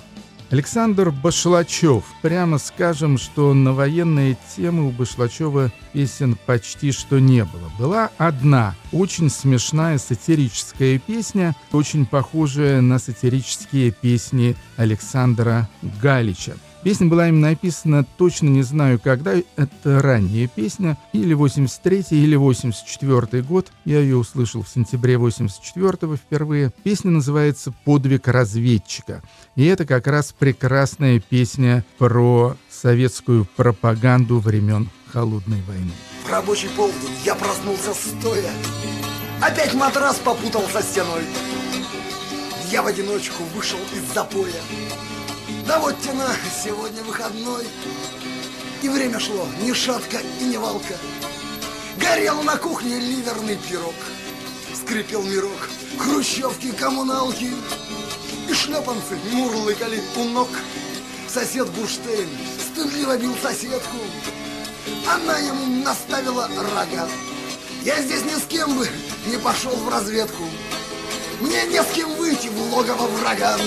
Александр 0.48 1.10
Башлачев. 1.10 2.02
Прямо 2.22 2.56
скажем, 2.56 3.18
что 3.18 3.52
на 3.52 3.74
военные 3.74 4.38
темы 4.56 4.88
у 4.88 4.90
Башлачева 4.90 5.70
песен 5.92 6.38
почти 6.46 6.92
что 6.92 7.18
не 7.18 7.44
было. 7.44 7.70
Была 7.78 8.08
одна, 8.16 8.74
очень 8.90 9.28
смешная 9.28 9.98
сатирическая 9.98 10.98
песня, 10.98 11.54
очень 11.72 12.06
похожая 12.06 12.80
на 12.80 12.98
сатирические 12.98 13.90
песни 13.90 14.56
Александра 14.78 15.68
Галича. 16.00 16.54
Песня 16.88 17.06
была 17.06 17.28
им 17.28 17.42
написана, 17.42 18.02
точно 18.16 18.48
не 18.48 18.62
знаю 18.62 18.98
когда, 18.98 19.34
это 19.56 20.00
ранняя 20.00 20.48
песня, 20.48 20.96
или 21.12 21.34
83 21.34 22.06
или 22.12 22.34
84 22.34 23.42
год. 23.42 23.70
Я 23.84 23.98
ее 23.98 24.16
услышал 24.16 24.62
в 24.62 24.70
сентябре 24.70 25.18
84 25.18 26.16
впервые. 26.16 26.72
Песня 26.84 27.10
называется 27.10 27.74
«Подвиг 27.84 28.26
разведчика». 28.26 29.22
И 29.54 29.66
это 29.66 29.84
как 29.84 30.06
раз 30.06 30.32
прекрасная 30.32 31.20
песня 31.20 31.84
про 31.98 32.56
советскую 32.70 33.46
пропаганду 33.54 34.38
времен 34.38 34.88
Холодной 35.12 35.60
войны. 35.68 35.92
В 36.24 36.30
рабочий 36.30 36.70
полдень 36.74 36.96
я 37.22 37.34
проснулся 37.34 37.92
стоя. 37.92 38.50
Опять 39.42 39.74
матрас 39.74 40.16
попутал 40.20 40.62
со 40.72 40.80
стеной. 40.80 41.24
Я 42.70 42.82
в 42.82 42.86
одиночку 42.86 43.42
вышел 43.54 43.78
из 43.94 44.14
запоя. 44.14 44.62
Да 45.68 45.78
вот 45.80 46.00
тена, 46.00 46.34
сегодня 46.64 47.02
выходной. 47.02 47.66
И 48.80 48.88
время 48.88 49.20
шло, 49.20 49.46
ни 49.60 49.74
шатка 49.74 50.16
и 50.40 50.44
ни 50.44 50.56
валка. 50.56 50.94
Горел 51.98 52.42
на 52.42 52.56
кухне 52.56 52.98
ливерный 52.98 53.58
пирог. 53.68 53.92
Скрипел 54.74 55.22
мирок, 55.22 55.68
хрущевки, 55.98 56.72
коммуналки. 56.72 57.50
И 58.48 58.54
шлепанцы 58.54 59.18
мурлыкали 59.30 60.02
у 60.16 60.24
ног. 60.24 60.48
Сосед 61.28 61.68
Бурштейн 61.72 62.30
стыдливо 62.58 63.18
бил 63.18 63.36
соседку. 63.42 63.98
Она 65.06 65.36
ему 65.36 65.84
наставила 65.84 66.48
рога. 66.56 67.06
Я 67.82 68.00
здесь 68.00 68.24
ни 68.24 68.40
с 68.40 68.46
кем 68.48 68.74
бы 68.74 68.88
не 69.26 69.36
пошел 69.36 69.76
в 69.76 69.88
разведку. 69.90 70.44
Мне 71.42 71.66
не 71.66 71.82
с 71.82 71.86
кем 71.92 72.08
выйти 72.14 72.48
в 72.48 72.74
логово 72.74 73.06
врага. 73.06 73.58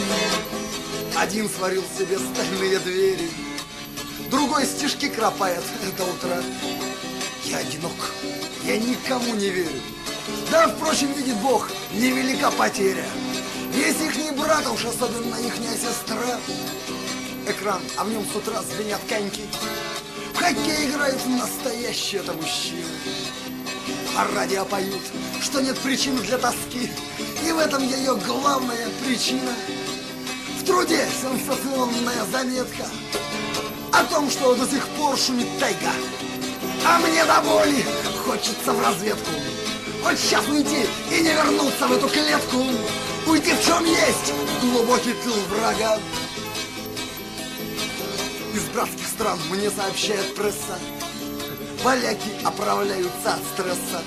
Один 1.15 1.49
сварил 1.49 1.83
себе 1.97 2.17
стальные 2.17 2.79
двери, 2.79 3.29
Другой 4.31 4.65
стишки 4.65 5.09
кропает 5.09 5.63
до 5.97 6.05
утра. 6.05 6.41
Я 7.43 7.57
одинок, 7.57 7.91
я 8.63 8.77
никому 8.77 9.35
не 9.35 9.49
верю. 9.49 9.81
Да, 10.49 10.69
впрочем, 10.69 11.11
видит 11.13 11.35
Бог, 11.37 11.69
невелика 11.93 12.49
потеря. 12.51 13.05
Весь 13.73 13.99
ихний 13.99 14.31
брат, 14.31 14.63
а 14.65 14.71
уж 14.71 14.85
особенно 14.85 15.35
ихняя 15.35 15.73
сестра. 15.73 16.39
Экран, 17.45 17.81
а 17.97 18.05
в 18.05 18.09
нем 18.09 18.25
с 18.25 18.33
утра 18.33 18.61
звенят 18.61 19.01
коньки. 19.09 19.43
В 20.33 20.37
хоккей 20.37 20.89
играет 20.89 21.19
настоящий 21.25 22.17
это 22.17 22.31
мужчина. 22.31 22.87
А 24.17 24.27
радио 24.33 24.63
поют, 24.63 25.01
что 25.41 25.61
нет 25.61 25.77
причин 25.79 26.15
для 26.17 26.37
тоски. 26.37 26.89
И 27.45 27.51
в 27.51 27.57
этом 27.57 27.83
ее 27.83 28.15
главная 28.15 28.87
причина. 29.03 29.51
В 30.61 30.63
труде 30.63 31.07
сенсационная 31.19 32.23
заметка 32.31 32.85
О 33.93 34.03
том, 34.03 34.29
что 34.29 34.53
до 34.53 34.67
сих 34.67 34.87
пор 34.89 35.17
шумит 35.17 35.47
тайга. 35.59 35.89
А 36.85 36.99
мне 36.99 37.25
до 37.25 37.41
боли 37.41 37.83
хочется 38.23 38.71
в 38.71 38.79
разведку. 38.79 39.31
Вот 40.03 40.15
сейчас 40.19 40.47
уйти 40.47 40.85
и 41.09 41.21
не 41.21 41.33
вернуться 41.33 41.87
в 41.87 41.93
эту 41.93 42.07
клетку. 42.07 42.63
Уйти 43.25 43.53
в 43.53 43.65
чем 43.65 43.83
есть 43.85 44.33
глубокий 44.61 45.13
тыл 45.23 45.33
врага. 45.49 45.97
Из 48.53 48.61
братских 48.75 49.07
стран 49.07 49.39
мне 49.49 49.71
сообщает 49.71 50.35
пресса. 50.35 50.77
Поляки 51.83 52.29
оправляются 52.43 53.33
от 53.33 53.39
стресса. 53.55 54.03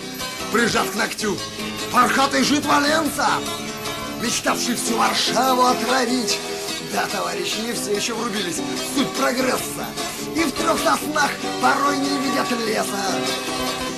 Прижат 0.52 0.88
к 0.88 0.94
ногтю. 0.94 1.36
Пархатый 1.90 2.44
жид 2.44 2.64
Валенца 2.64 3.26
мечтавший 4.24 4.74
всю 4.74 4.96
Варшаву 4.96 5.66
отравить. 5.66 6.38
Да, 6.92 7.06
товарищи, 7.06 7.58
не 7.66 7.72
все 7.72 7.92
еще 7.92 8.14
врубились 8.14 8.56
в 8.56 8.98
суть 8.98 9.10
прогресса. 9.14 9.86
И 10.34 10.40
в 10.40 10.52
трех 10.52 10.78
соснах 10.78 11.30
порой 11.60 11.98
не 11.98 12.18
видят 12.18 12.50
леса. 12.66 13.04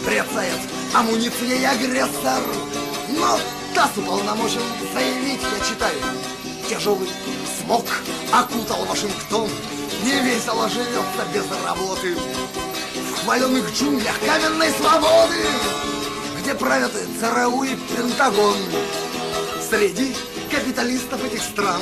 Прицает 0.05 0.59
амуницией 0.95 1.65
агрессор. 1.67 2.43
Но 3.11 3.39
ТАСС 3.75 3.99
уполномочен 3.99 4.63
заявить, 4.93 5.41
я 5.43 5.65
читаю. 5.65 6.01
Тяжелый 6.69 7.09
смог 7.61 7.85
окутал 8.33 8.85
Вашингтон. 8.87 9.49
Не 10.03 10.21
весело 10.23 10.69
живется 10.69 11.25
без 11.33 11.45
работы. 11.65 12.17
В 12.17 13.25
хваленных 13.25 13.73
джунглях 13.73 14.19
каменной 14.25 14.71
свободы, 14.71 15.47
где 16.41 16.55
правят 16.55 16.93
и 16.97 17.21
ЦРУ 17.21 17.63
и 17.63 17.77
Пентагон 17.77 18.57
среди 19.69 20.15
капиталистов 20.51 21.25
этих 21.25 21.43
стран. 21.43 21.81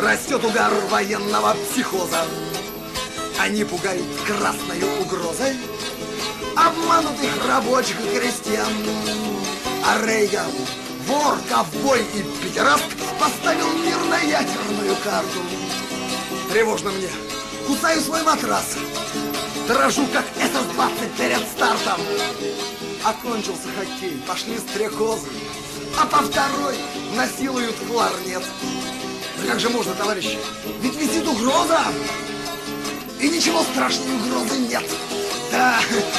Растет 0.00 0.44
угар 0.44 0.72
военного 0.90 1.56
психоза. 1.70 2.24
Они 3.38 3.64
пугают 3.64 4.06
красной 4.26 4.82
угрозой 5.00 5.54
Обманутых 6.56 7.46
рабочих 7.46 7.96
и 8.00 8.18
крестьян. 8.18 8.72
А 9.84 10.04
Рейган, 10.04 10.50
вор, 11.06 11.38
ковбой 11.48 12.00
и 12.14 12.22
педераст 12.42 12.84
Поставил 13.20 13.72
мир 13.74 13.98
на 14.10 14.18
ядерную 14.20 14.96
карту. 15.04 15.38
Тревожно 16.50 16.90
мне. 16.90 17.10
Кусаю 17.66 18.00
свой 18.00 18.22
матрас. 18.22 18.76
Дрожу, 19.68 20.06
как 20.12 20.24
СС-20 20.36 21.16
перед 21.18 21.46
стартом. 21.48 22.00
Окончился 23.04 23.68
хоккей, 23.76 24.20
пошли 24.26 24.58
стрекозы, 24.58 25.28
а 25.98 26.06
по 26.06 26.18
второй 26.18 26.76
насилуют 27.14 27.76
кларнет. 27.88 28.42
Да 29.38 29.50
как 29.50 29.60
же 29.60 29.68
можно, 29.68 29.94
товарищи? 29.94 30.38
Ведь 30.80 30.96
висит 30.96 31.26
угроза! 31.26 31.80
И 33.20 33.28
ничего 33.28 33.62
страшной 33.62 34.14
угрозы 34.16 34.58
нет. 34.58 34.84
Да, 35.50 35.78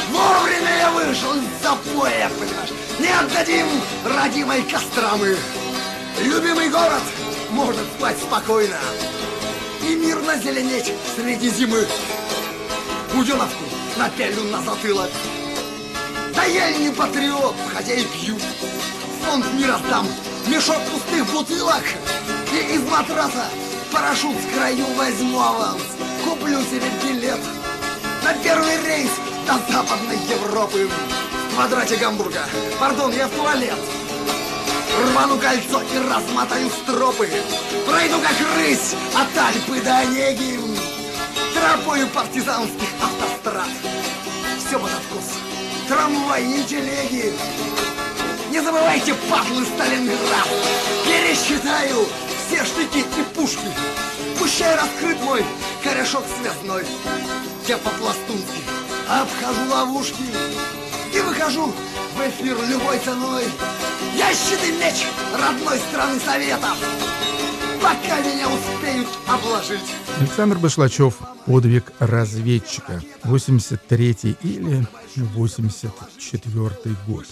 вовремя 0.09 0.77
я 0.77 0.91
вышел 0.91 1.33
из 1.33 1.43
запоя, 1.61 2.29
понимаешь? 2.39 2.69
Не 2.99 3.09
отдадим 3.09 3.67
родимой 4.05 4.63
Костромы. 4.63 5.37
Любимый 6.21 6.69
город 6.69 7.03
может 7.51 7.85
спать 7.97 8.17
спокойно 8.17 8.77
и 9.87 9.95
мирно 9.95 10.37
зеленеть 10.37 10.91
среди 11.15 11.49
зимы. 11.49 11.85
Буденовку 13.13 13.63
напялю 13.97 14.43
на 14.45 14.61
затылок. 14.61 15.09
Да 16.35 16.43
я 16.43 16.71
не 16.71 16.89
патриот, 16.89 17.55
хотя 17.73 17.93
и 17.93 18.03
пью. 18.05 18.37
Фонд 19.27 19.45
не 19.55 19.65
раздам 19.65 20.07
мешок 20.47 20.79
пустых 20.85 21.25
бутылок. 21.33 21.83
И 22.53 22.75
из 22.75 22.81
матраса 22.83 23.45
парашют 23.91 24.37
с 24.37 24.55
краю 24.55 24.85
возьму 24.95 25.41
аванс. 25.41 25.81
Куплю 26.23 26.61
себе 26.61 26.89
билет 27.03 27.39
на 28.23 28.33
первый 28.35 28.81
рейс 28.85 29.09
до 29.45 29.53
Западной 29.69 30.17
Европы. 30.29 30.89
В 31.51 31.55
квадрате 31.55 31.97
Гамбурга. 31.97 32.45
Пардон, 32.79 33.11
я 33.11 33.27
в 33.27 33.31
туалет. 33.31 33.77
Рвану 35.11 35.37
кольцо 35.37 35.81
и 35.81 35.99
размотаю 35.99 36.69
стропы 36.69 37.29
Пройду 37.85 38.15
как 38.19 38.57
рысь 38.57 38.95
от 39.13 39.37
Альпы 39.37 39.79
до 39.81 39.97
Онеги 39.97 40.59
Тропою 41.53 42.07
партизанских 42.07 42.87
автострад 43.03 43.69
Все 44.57 44.79
под 44.79 44.89
откос 44.89 45.35
Трамваи 45.87 46.61
и 46.61 46.63
телеги 46.63 47.33
Не 48.57 48.63
забывайте, 48.63 49.13
падлы, 49.29 49.63
Сталинград 49.65 50.47
Пересчитаю 51.05 52.07
все 52.47 52.65
штыки 52.65 53.05
и 53.05 53.35
пушки. 53.35 53.67
Пущай 54.39 54.75
раскрыт 54.75 55.21
мой 55.21 55.45
корешок 55.83 56.23
связной. 56.41 56.83
Я 57.67 57.77
по-пластунски 57.77 58.63
обхожу 59.07 59.69
ловушки 59.69 60.23
И 61.13 61.19
выхожу 61.19 61.67
в 61.67 62.19
эфир 62.19 62.57
любой 62.67 62.97
ценой. 62.97 63.43
Я 64.15 64.33
щит 64.33 64.59
и 64.67 64.71
меч 64.71 65.05
родной 65.39 65.77
страны 65.77 66.19
Советов 66.19 66.77
Пока 67.79 68.19
меня 68.21 68.47
успеют 68.49 69.07
обложить. 69.27 69.85
Александр 70.19 70.57
Башлачев 70.57 71.19
«Подвиг 71.45 71.93
разведчика», 71.99 73.03
83 73.23 74.35
или 74.41 74.87
84 75.15 76.95
год. 77.05 77.27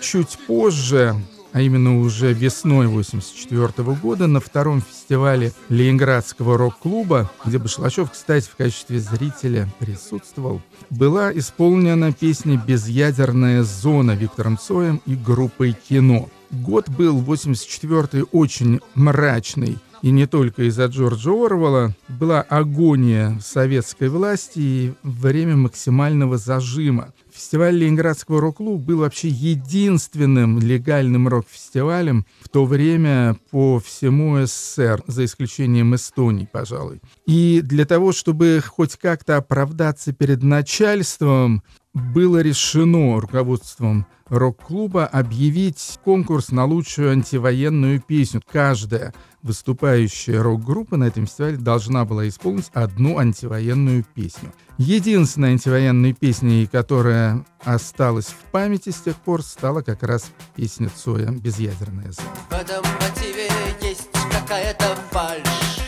Чуть 0.00 0.38
позже, 0.46 1.14
а 1.52 1.60
именно 1.60 2.00
уже 2.00 2.32
весной 2.32 2.86
84 2.86 3.94
года, 4.00 4.26
на 4.26 4.40
втором 4.40 4.80
фестивале 4.80 5.52
Ленинградского 5.68 6.56
рок-клуба, 6.56 7.30
где 7.44 7.58
Башлачев, 7.58 8.10
кстати, 8.10 8.48
в 8.48 8.56
качестве 8.56 9.00
зрителя 9.00 9.68
присутствовал, 9.78 10.62
была 10.90 11.32
исполнена 11.32 12.12
песня 12.12 12.62
«Безъядерная 12.66 13.62
зона» 13.64 14.12
Виктором 14.12 14.56
Цоем 14.58 15.02
и 15.04 15.14
группой 15.14 15.76
«Кино». 15.88 16.28
Год 16.50 16.88
был 16.88 17.18
84 17.18 18.24
очень 18.32 18.80
мрачный, 18.94 19.78
и 20.00 20.10
не 20.10 20.26
только 20.26 20.62
из-за 20.64 20.86
Джорджа 20.86 21.32
Орвала, 21.32 21.94
была 22.08 22.40
агония 22.40 23.38
советской 23.44 24.08
власти 24.08 24.58
и 24.58 24.92
время 25.02 25.56
максимального 25.56 26.38
зажима. 26.38 27.12
Фестиваль 27.38 27.76
Ленинградского 27.76 28.40
рок-клуба 28.40 28.82
был 28.82 28.98
вообще 28.98 29.28
единственным 29.28 30.58
легальным 30.58 31.28
рок-фестивалем 31.28 32.26
в 32.40 32.48
то 32.48 32.64
время 32.64 33.36
по 33.52 33.78
всему 33.78 34.44
СССР, 34.44 35.04
за 35.06 35.24
исключением 35.24 35.94
Эстонии, 35.94 36.48
пожалуй. 36.50 37.00
И 37.26 37.60
для 37.62 37.86
того, 37.86 38.10
чтобы 38.10 38.60
хоть 38.66 38.96
как-то 38.96 39.36
оправдаться 39.36 40.12
перед 40.12 40.42
начальством, 40.42 41.62
было 41.98 42.40
решено 42.40 43.20
руководством 43.20 44.06
рок-клуба 44.28 45.06
объявить 45.06 45.98
конкурс 46.04 46.50
на 46.50 46.64
лучшую 46.64 47.12
антивоенную 47.12 48.00
песню. 48.00 48.42
Каждая 48.50 49.14
выступающая 49.42 50.42
рок-группа 50.42 50.96
на 50.96 51.04
этом 51.04 51.26
фестивале 51.26 51.56
должна 51.56 52.04
была 52.04 52.28
исполнить 52.28 52.70
одну 52.72 53.18
антивоенную 53.18 54.04
песню. 54.14 54.52
Единственной 54.78 55.52
антивоенной 55.52 56.12
песней, 56.12 56.66
которая 56.66 57.44
осталась 57.64 58.26
в 58.26 58.50
памяти 58.50 58.90
с 58.90 59.00
тех 59.00 59.16
пор, 59.16 59.42
стала 59.42 59.82
как 59.82 60.02
раз 60.02 60.30
песня 60.54 60.90
Цоя 60.94 61.30
«Безъядерная 61.30 62.12
зона». 62.12 62.28
В 62.50 62.52
этом 62.52 62.84
мотиве 63.00 63.48
есть 63.82 64.08
какая-то 64.30 64.96
фальшь 65.10 65.80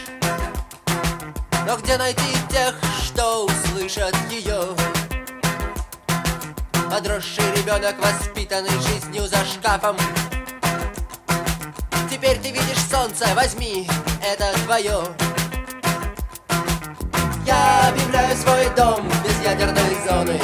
Но 1.67 1.77
где 1.77 1.97
найти 1.99 2.23
тех, 2.49 2.75
Подросший 6.91 7.45
ребенок, 7.57 7.95
воспитанный 8.03 8.69
жизнью 8.81 9.23
за 9.29 9.45
шкафом. 9.45 9.97
Теперь 12.11 12.37
ты 12.39 12.51
видишь 12.51 12.83
солнце, 12.91 13.27
возьми, 13.37 13.89
это 14.21 14.53
твое. 14.65 14.99
Я 17.47 17.89
объявляю 17.91 18.37
свой 18.37 18.69
дом 18.77 19.09
без 19.25 19.41
ядерной 19.47 19.95
зоны. 20.05 20.41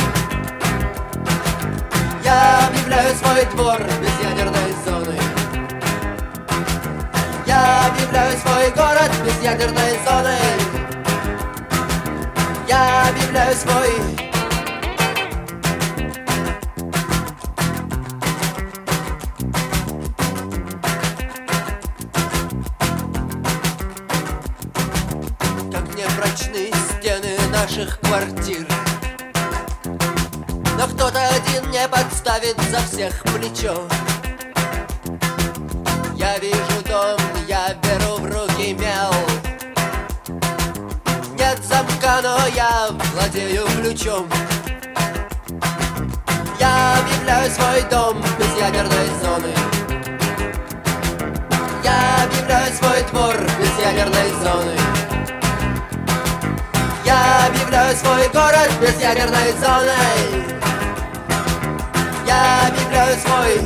Я 2.23 2.69
объявляю 2.69 3.13
свой 3.17 3.45
двор 3.47 3.81
без 4.01 4.25
ядерной 4.25 4.73
зоны. 4.85 5.19
Я 7.45 7.89
объявляю 7.89 8.39
свой 8.39 8.71
город 8.71 9.11
без 9.25 9.43
ядерной 9.43 9.99
зоны. 10.07 10.39
Я 12.69 13.09
объявляю 13.09 13.57
свой 13.57 14.26
наших 27.67 27.99
квартир. 27.99 28.65
Но 30.79 30.87
кто-то 30.87 31.19
один 31.29 31.69
не 31.73 31.89
подставит 31.89 32.57
за 32.71 32.79
всех 32.79 33.23
плечо. 33.25 33.83
Я 36.15 36.39
вижу 36.39 36.83
дом, 36.89 37.19
я 37.49 37.75
беру 37.83 38.19
в 38.19 38.25
руки 38.25 38.73
мел. 38.75 39.13
Нет 41.37 41.59
замка, 41.65 42.21
но 42.23 42.47
я 42.55 42.89
владею 43.15 43.65
ключом. 43.81 44.29
Я 46.61 46.99
объявляю 47.01 47.51
свой 47.51 47.83
дом 47.91 48.23
без 48.39 48.61
ядерной 48.61 49.09
зоны. 49.23 49.53
Я 51.83 52.25
объявляю 52.25 52.73
свой 52.75 53.03
двор 53.11 53.35
без 53.59 53.85
ядерной 53.85 54.31
зоны 54.31 54.46
я 57.67 57.91
объявляю 57.91 57.97
свой 57.97 58.29
город 58.29 58.71
без 58.81 59.01
ядерной 59.01 59.53
зоной 59.53 60.57
Я 62.27 62.69
объявляю 62.69 63.19
свой. 63.19 63.61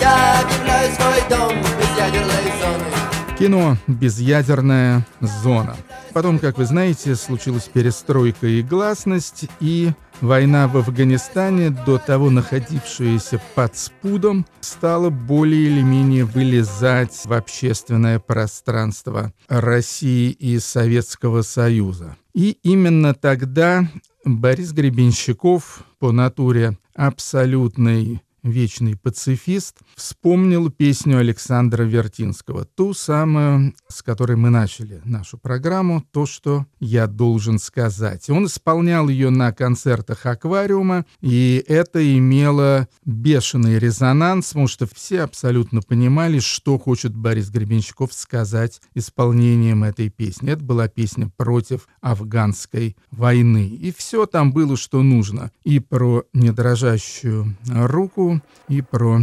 Я 0.00 0.40
объявляю 0.40 0.92
свой 0.94 1.28
дом 1.30 1.56
без 1.78 1.98
ядерной 1.98 2.52
зоны. 2.60 3.38
Кино 3.38 3.76
«Безъядерная 3.86 5.06
зона». 5.20 5.76
Потом, 6.12 6.38
как 6.38 6.58
вы 6.58 6.64
знаете, 6.64 7.16
случилась 7.16 7.64
перестройка 7.64 8.46
и 8.46 8.62
гласность, 8.62 9.46
и 9.58 9.90
война 10.24 10.68
в 10.68 10.76
Афганистане, 10.76 11.70
до 11.70 11.98
того 11.98 12.30
находившаяся 12.30 13.40
под 13.54 13.76
спудом, 13.76 14.46
стала 14.60 15.10
более 15.10 15.66
или 15.66 15.82
менее 15.82 16.24
вылезать 16.24 17.22
в 17.24 17.32
общественное 17.32 18.18
пространство 18.18 19.32
России 19.48 20.30
и 20.30 20.58
Советского 20.58 21.42
Союза. 21.42 22.16
И 22.34 22.58
именно 22.62 23.14
тогда 23.14 23.88
Борис 24.24 24.72
Гребенщиков 24.72 25.84
по 25.98 26.12
натуре 26.12 26.78
абсолютный 26.94 28.22
вечный 28.42 28.96
пацифист, 28.96 29.78
вспомнил 29.96 30.70
песню 30.70 31.18
Александра 31.18 31.82
Вертинского, 31.84 32.64
ту 32.64 32.94
самую, 32.94 33.74
с 33.88 34.02
которой 34.02 34.36
мы 34.36 34.50
начали 34.50 35.00
нашу 35.04 35.38
программу, 35.38 36.04
то, 36.10 36.26
что 36.26 36.66
я 36.80 37.06
должен 37.06 37.58
сказать. 37.58 38.28
Он 38.30 38.46
исполнял 38.46 39.08
ее 39.08 39.30
на 39.30 39.52
концертах 39.52 40.26
«Аквариума», 40.26 41.04
и 41.20 41.64
это 41.66 42.16
имело 42.16 42.88
бешеный 43.04 43.78
резонанс, 43.78 44.48
потому 44.48 44.68
что 44.68 44.86
все 44.92 45.22
абсолютно 45.22 45.80
понимали, 45.82 46.38
что 46.38 46.78
хочет 46.78 47.14
Борис 47.14 47.50
Гребенщиков 47.50 48.12
сказать 48.12 48.80
исполнением 48.94 49.84
этой 49.84 50.08
песни. 50.10 50.52
Это 50.52 50.64
была 50.64 50.88
песня 50.88 51.30
против 51.36 51.88
афганской 52.00 52.96
войны. 53.10 53.68
И 53.68 53.92
все 53.92 54.26
там 54.26 54.52
было, 54.52 54.76
что 54.76 55.02
нужно. 55.02 55.50
И 55.64 55.80
про 55.80 56.24
недрожащую 56.32 57.56
руку, 57.68 58.40
и 58.68 58.82
про 58.82 59.20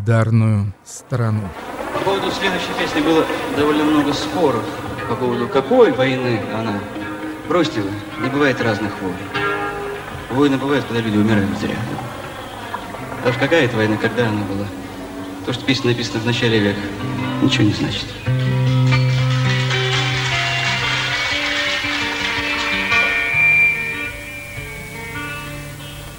бездарную 0.00 0.72
страну. 0.84 1.42
По 1.94 2.00
поводу 2.00 2.30
следующей 2.30 2.72
песни 2.78 3.00
было 3.00 3.24
довольно 3.56 3.84
много 3.84 4.12
споров. 4.12 4.64
По 5.08 5.14
поводу 5.14 5.46
какой 5.48 5.92
войны 5.92 6.40
она. 6.54 6.80
Бросьте 7.48 7.80
вы, 7.80 7.90
не 8.22 8.30
бывает 8.30 8.60
разных 8.60 8.92
войн. 9.02 9.16
Войны 10.30 10.56
бывают, 10.56 10.84
когда 10.86 11.02
люди 11.02 11.16
умирают 11.16 11.50
зря. 11.60 11.76
Уж 13.28 13.34
какая 13.36 13.64
это 13.66 13.76
война, 13.76 13.96
когда 13.96 14.28
она 14.28 14.42
была? 14.44 14.66
То, 15.44 15.52
что 15.52 15.64
песня 15.64 15.90
написана 15.90 16.20
в 16.20 16.26
начале 16.26 16.58
века, 16.60 16.80
ничего 17.42 17.64
не 17.64 17.72
значит. 17.72 18.06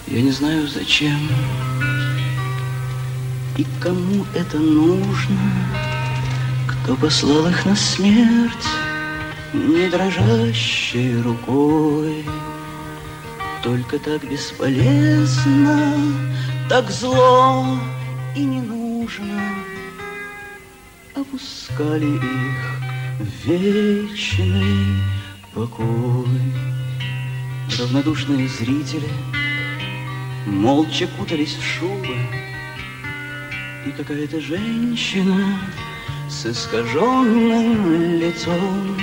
Я 0.07 0.21
не 0.21 0.31
знаю, 0.31 0.67
зачем 0.67 1.17
и 3.57 3.65
кому 3.79 4.25
это 4.33 4.57
нужно? 4.57 5.37
Кто 6.67 6.95
послал 6.95 7.47
их 7.47 7.65
на 7.65 7.75
смерть 7.75 8.67
не 9.53 9.89
дрожащей 9.89 11.21
рукой? 11.21 12.25
Только 13.63 13.99
так 13.99 14.23
бесполезно, 14.23 15.95
так 16.69 16.89
зло 16.89 17.77
и 18.35 18.43
не 18.43 18.61
нужно. 18.61 19.41
Опускали 21.15 22.15
их 22.15 22.81
в 23.19 23.47
вечный 23.47 24.97
покой. 25.53 26.25
Равнодушные 27.77 28.47
зрители 28.47 29.09
молча 30.45 31.07
кутались 31.17 31.55
в 31.55 31.63
шубы, 31.63 32.15
и 33.85 33.91
какая-то 33.91 34.39
женщина 34.39 35.59
с 36.29 36.45
искаженным 36.45 38.19
лицом 38.19 38.97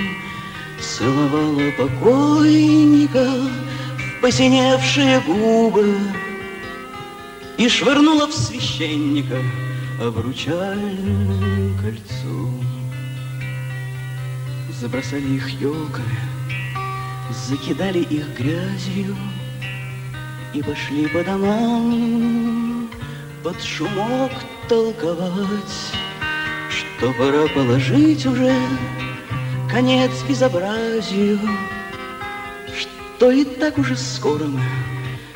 Целовала 0.79 1.71
покойника 1.77 3.27
в 3.27 4.21
посиневшие 4.21 5.19
губы 5.21 5.97
И 7.57 7.67
швырнула 7.67 8.27
в 8.27 8.33
священника 8.33 9.37
обручальным 10.01 11.77
кольцом. 11.81 12.63
Забросали 14.79 15.35
их 15.35 15.49
елками, 15.61 16.19
закидали 17.47 17.99
их 17.99 18.25
грязью 18.37 19.15
И 20.53 20.63
пошли 20.63 21.07
по 21.07 21.21
домам 21.21 22.89
под 23.43 23.61
шумок 23.61 24.31
толковать, 24.69 25.93
что 26.69 27.11
пора 27.13 27.47
положить 27.47 28.23
уже 28.27 28.53
конец 29.67 30.11
безобразию, 30.29 31.39
что 32.77 33.31
и 33.31 33.45
так 33.45 33.79
уже 33.79 33.97
скоро 33.97 34.45
мы 34.45 34.61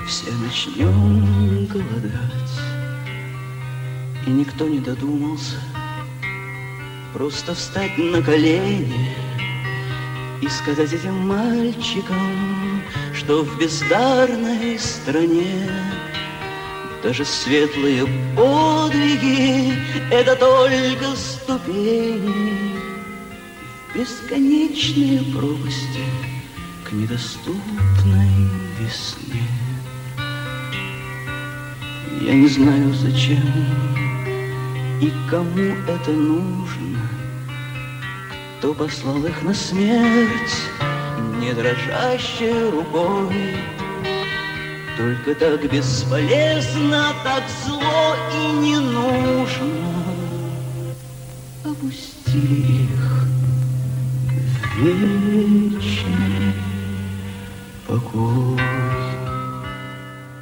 все 0.07 0.31
начнем 0.33 1.65
голодать. 1.65 2.53
И 4.27 4.29
никто 4.29 4.67
не 4.67 4.79
додумался 4.79 5.57
просто 7.11 7.55
встать 7.55 7.97
на 7.97 8.21
колени 8.21 9.15
и 10.41 10.47
сказать 10.47 10.93
этим 10.93 11.27
мальчикам, 11.27 12.83
что 13.15 13.43
в 13.43 13.59
бездарной 13.59 14.77
стране 14.77 15.71
даже 17.03 17.25
светлые 17.25 18.05
подвиги— 18.33 19.73
это 20.11 20.37
только 20.37 21.15
ступени. 21.15 22.79
Бесконечные 23.93 25.21
пропасти 25.33 26.05
к 26.85 26.93
недоступной 26.93 28.29
весне. 28.79 29.47
Я 32.21 32.33
не 32.33 32.47
знаю, 32.47 32.93
зачем 32.93 33.43
и 35.01 35.11
кому 35.29 35.75
это 35.87 36.11
нужно, 36.11 37.01
кто 38.57 38.73
послал 38.73 39.25
их 39.25 39.43
на 39.43 39.53
смерть, 39.53 40.55
не 41.39 41.51
дрожащей 41.51 42.69
рукой, 42.69 43.57
только 44.97 45.33
так 45.35 45.71
бесполезно, 45.71 47.13
так 47.23 47.43
зло 47.65 48.15
и 48.31 48.51
не 48.57 48.79
нужно. 48.79 49.67
Опустили 51.63 52.83
их 52.83 53.25
в 54.75 54.85
вечный 54.85 56.53
покой. 57.87 59.12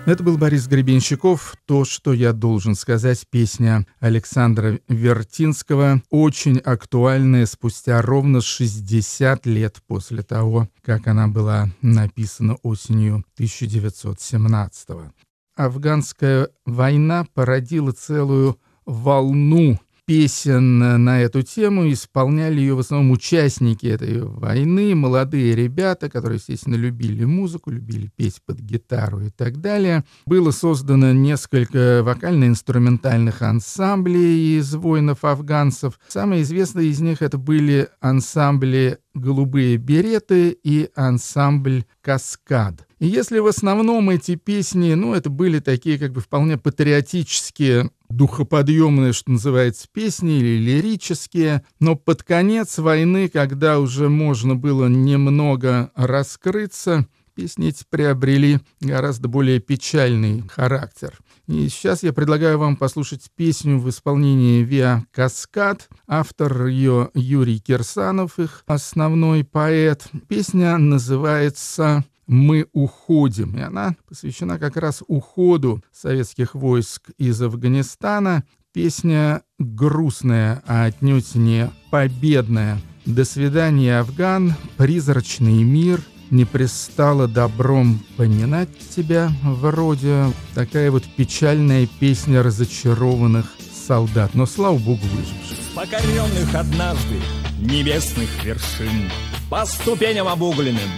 Это 0.07 0.23
был 0.23 0.37
Борис 0.37 0.67
Гребенщиков. 0.67 1.55
То, 1.67 1.85
что 1.85 2.11
я 2.11 2.33
должен 2.33 2.73
сказать, 2.73 3.23
песня 3.29 3.85
Александра 3.99 4.79
Вертинского, 4.87 6.01
очень 6.09 6.57
актуальная 6.57 7.45
спустя 7.45 8.01
ровно 8.01 8.41
60 8.41 9.45
лет 9.45 9.77
после 9.85 10.23
того, 10.23 10.67
как 10.83 11.05
она 11.05 11.27
была 11.27 11.69
написана 11.83 12.55
осенью 12.63 13.23
1917 13.35 14.89
-го. 14.89 15.11
Афганская 15.55 16.49
война 16.65 17.27
породила 17.35 17.91
целую 17.91 18.59
волну 18.87 19.79
песен 20.05 20.79
на 21.03 21.21
эту 21.21 21.41
тему 21.41 21.91
исполняли 21.91 22.59
ее 22.59 22.75
в 22.75 22.79
основном 22.79 23.11
участники 23.11 23.85
этой 23.85 24.21
войны, 24.21 24.93
молодые 24.95 25.55
ребята, 25.55 26.09
которые, 26.09 26.37
естественно, 26.37 26.75
любили 26.75 27.23
музыку, 27.23 27.71
любили 27.71 28.09
петь 28.15 28.41
под 28.45 28.59
гитару 28.59 29.21
и 29.21 29.29
так 29.29 29.61
далее. 29.61 30.03
Было 30.25 30.51
создано 30.51 31.13
несколько 31.13 32.01
вокально-инструментальных 32.03 33.41
ансамблей 33.41 34.59
из 34.59 34.73
воинов-афганцев. 34.73 35.99
Самые 36.07 36.43
известные 36.43 36.87
из 36.87 36.99
них 36.99 37.21
это 37.21 37.37
были 37.37 37.89
ансамбли 37.99 38.99
«Голубые 39.13 39.77
береты» 39.77 40.57
и 40.63 40.89
ансамбль 40.95 41.85
«Каскад». 42.01 42.87
И 43.01 43.07
если 43.07 43.39
в 43.39 43.47
основном 43.47 44.11
эти 44.11 44.35
песни, 44.35 44.93
ну, 44.93 45.15
это 45.15 45.31
были 45.31 45.57
такие 45.59 45.97
как 45.97 46.11
бы 46.11 46.21
вполне 46.21 46.59
патриотические, 46.59 47.89
духоподъемные, 48.09 49.11
что 49.11 49.31
называется, 49.31 49.87
песни 49.91 50.37
или 50.37 50.59
лирические, 50.59 51.63
но 51.79 51.95
под 51.95 52.21
конец 52.21 52.77
войны, 52.77 53.27
когда 53.27 53.79
уже 53.79 54.07
можно 54.07 54.55
было 54.55 54.85
немного 54.85 55.89
раскрыться, 55.95 57.07
песни 57.33 57.69
эти 57.69 57.83
приобрели 57.89 58.59
гораздо 58.81 59.27
более 59.27 59.59
печальный 59.59 60.47
характер. 60.47 61.17
И 61.47 61.69
сейчас 61.69 62.03
я 62.03 62.13
предлагаю 62.13 62.59
вам 62.59 62.75
послушать 62.75 63.31
песню 63.35 63.79
в 63.79 63.89
исполнении 63.89 64.61
Виа 64.61 65.05
Каскад. 65.11 65.89
Автор 66.05 66.67
ее 66.67 67.09
Юрий 67.15 67.59
Кирсанов, 67.59 68.37
их 68.37 68.63
основной 68.67 69.43
поэт. 69.43 70.07
Песня 70.27 70.77
называется 70.77 72.05
«Мы 72.31 72.65
уходим». 72.71 73.57
И 73.57 73.61
она 73.61 73.97
посвящена 74.07 74.57
как 74.57 74.77
раз 74.77 75.03
уходу 75.07 75.83
советских 75.91 76.55
войск 76.55 77.09
из 77.17 77.41
Афганистана. 77.41 78.45
Песня 78.71 79.41
грустная, 79.59 80.63
а 80.65 80.85
отнюдь 80.85 81.35
не 81.35 81.69
победная. 81.91 82.79
«До 83.05 83.25
свидания, 83.25 83.99
Афган», 83.99 84.55
«Призрачный 84.77 85.61
мир», 85.63 85.99
не 86.29 86.45
пристало 86.45 87.27
добром 87.27 88.01
поминать 88.15 88.69
тебя, 88.95 89.29
вроде 89.43 90.31
такая 90.55 90.89
вот 90.89 91.03
печальная 91.17 91.85
песня 91.99 92.41
разочарованных 92.41 93.45
солдат, 93.87 94.33
но, 94.35 94.45
слава 94.45 94.77
богу, 94.77 95.01
выживших. 95.01 95.75
Покоренных 95.75 96.55
однажды 96.55 97.17
небесных 97.59 98.29
вершин, 98.45 99.11
По 99.49 99.65
ступеням 99.65 100.29
обугленным, 100.29 100.89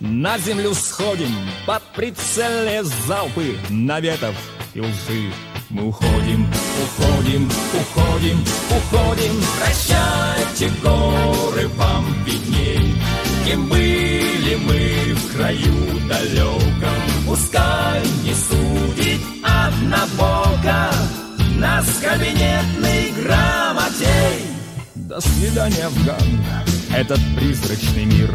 На 0.00 0.38
землю 0.38 0.74
сходим 0.74 1.34
под 1.66 1.82
прицельные 1.94 2.84
залпы 2.84 3.56
Наветов. 3.68 4.34
И 4.74 4.80
лжи. 4.80 5.32
Мы 5.70 5.88
уходим, 5.88 6.46
уходим, 6.82 7.50
уходим, 7.74 8.44
уходим. 8.70 9.42
Прощайте, 9.58 10.70
горы, 10.82 11.68
вам 11.76 12.06
видней. 12.24 12.94
Кем 13.44 13.68
были 13.68 14.56
мы 14.56 15.14
в 15.14 15.32
краю 15.34 16.08
далеком? 16.08 17.08
Пускай 17.26 18.00
не 18.24 18.34
судит 18.34 19.20
однобоко 19.42 20.90
Нас 21.56 21.86
кабинетный 22.02 23.12
грамотей 23.22 24.46
До 24.94 25.20
свидания, 25.20 25.86
Афган, 25.86 26.40
этот 26.94 27.20
призрачный 27.36 28.04
мир 28.04 28.34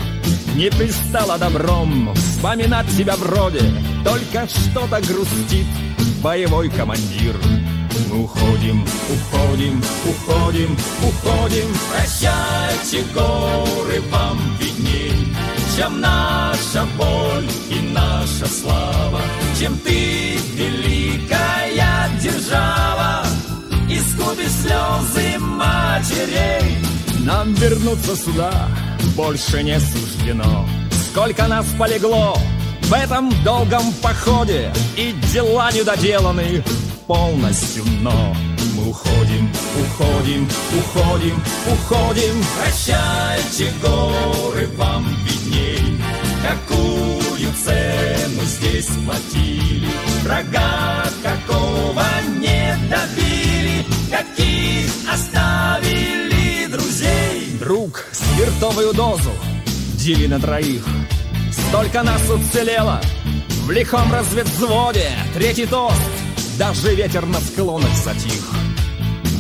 Не 0.55 0.69
пристало 0.69 1.37
добром 1.37 2.13
вспоминать 2.15 2.87
тебя 2.97 3.15
вроде 3.15 3.61
Только 4.03 4.47
что-то 4.47 5.01
грустит 5.01 5.65
боевой 6.23 6.69
командир. 6.69 7.35
Мы 8.09 8.23
уходим, 8.23 8.85
уходим, 9.09 9.83
уходим, 10.05 10.77
уходим. 11.03 11.67
Прощайте, 11.91 13.03
горы, 13.13 14.01
вам 14.09 14.39
видней, 14.57 15.27
чем 15.75 15.99
наша 15.99 16.85
боль 16.97 17.49
и 17.69 17.93
наша 17.93 18.47
слава, 18.47 19.21
чем 19.59 19.77
ты, 19.79 20.37
великая 20.53 22.09
держава, 22.21 23.25
искупи 23.89 24.47
слезы 24.47 25.37
матерей. 25.39 26.77
Нам 27.23 27.53
вернуться 27.53 28.17
сюда 28.17 28.67
больше 29.15 29.63
не 29.63 29.79
суждено. 29.79 30.67
Сколько 31.09 31.47
нас 31.47 31.65
полегло, 31.79 32.38
в 32.81 32.93
этом 32.93 33.31
долгом 33.43 33.93
походе 34.01 34.73
и 34.97 35.13
дела 35.31 35.71
недоделаны 35.71 36.62
полностью, 37.07 37.86
но 38.01 38.36
мы 38.75 38.89
уходим, 38.89 39.49
уходим, 39.79 40.49
уходим, 40.77 41.43
уходим. 41.71 42.43
Прощайте, 42.62 43.71
горы, 43.81 44.67
вам 44.75 45.07
видней, 45.23 46.01
какую 46.45 47.53
цену 47.63 48.43
здесь 48.43 48.89
платили. 49.05 49.88
Врага 50.23 51.05
какого 51.23 52.03
не 52.38 52.77
добили, 52.89 53.86
каких 54.12 54.91
оставили. 55.09 56.22
Друг, 57.63 58.04
спиртовую 58.12 58.93
дозу. 58.93 59.32
Дели 59.93 60.28
на 60.28 60.38
троих— 60.38 60.86
Столько 61.69 62.04
нас 62.04 62.21
уцелело. 62.30 62.99
В 63.65 63.71
лихом 63.71 64.12
разведвзводе. 64.12 65.10
Третий 65.34 65.65
тост, 65.65 65.95
даже 66.60 66.93
ветер 66.93 67.26
на 67.26 67.39
склонах 67.39 67.95
затих. 67.95 68.43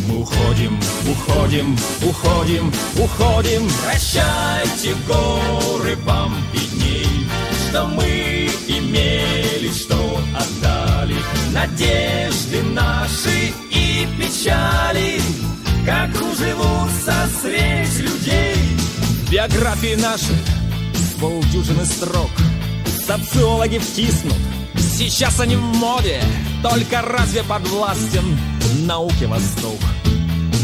Мы 0.07 0.21
уходим, 0.21 0.79
уходим, 1.11 1.77
уходим, 2.01 2.71
уходим. 2.97 3.69
Прощайте, 3.83 4.95
горы, 5.05 5.97
вам 6.05 6.33
видней 6.53 7.27
Что 7.67 7.87
мы 7.87 8.49
имели, 8.69 9.69
что 9.69 10.17
отдали. 10.33 11.17
Надежды 11.51 12.63
наши 12.63 13.53
и 13.69 14.07
печали 14.17 15.19
Как 15.85 16.09
уживутся 16.21 17.13
средь 17.41 17.99
людей. 17.99 18.55
Биографии 19.29 19.95
наши 19.95 20.33
полдюжины 21.19 21.85
строк. 21.85 22.29
Социологи 23.05 23.79
втиснут. 23.79 24.37
Сейчас 24.77 25.39
они 25.41 25.57
в 25.57 25.61
моде. 25.61 26.21
Только 26.61 27.01
разве 27.01 27.43
подвластен 27.43 28.37
науке 28.85 29.27
Восток? 29.27 29.79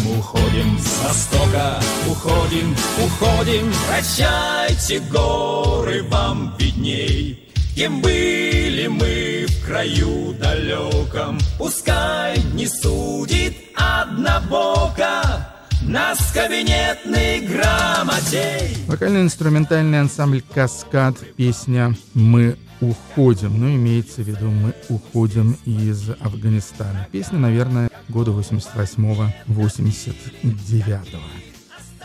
Мы 0.06 0.20
уходим 0.20 0.80
с 0.80 1.04
востока, 1.04 1.82
уходим, 2.08 2.76
уходим. 3.04 3.74
Прощайте, 3.90 5.00
горы, 5.00 6.04
вам 6.04 6.56
видней 6.58 7.49
Кем 7.76 8.02
были 8.02 8.88
мы 8.88 9.46
в 9.48 9.66
краю 9.66 10.34
далеком 10.34 11.40
Пускай 11.58 12.38
не 12.54 12.68
судит 12.68 13.56
однобоко 13.76 15.50
нас 15.90 16.20
кабинетный 16.34 17.48
грамотей. 17.48 18.78
Вокально-инструментальный 18.86 20.00
ансамбль 20.00 20.44
«Каскад», 20.54 21.16
песня 21.36 21.96
«Мы 22.14 22.58
уходим». 22.80 23.60
Ну, 23.60 23.70
имеется 23.70 24.22
в 24.22 24.28
виду 24.28 24.52
«Мы 24.52 24.76
уходим 24.90 25.58
из 25.66 26.12
Афганистана». 26.20 27.08
Песня, 27.12 27.40
наверное, 27.40 27.90
года 28.08 28.30
88-89. 28.32 31.00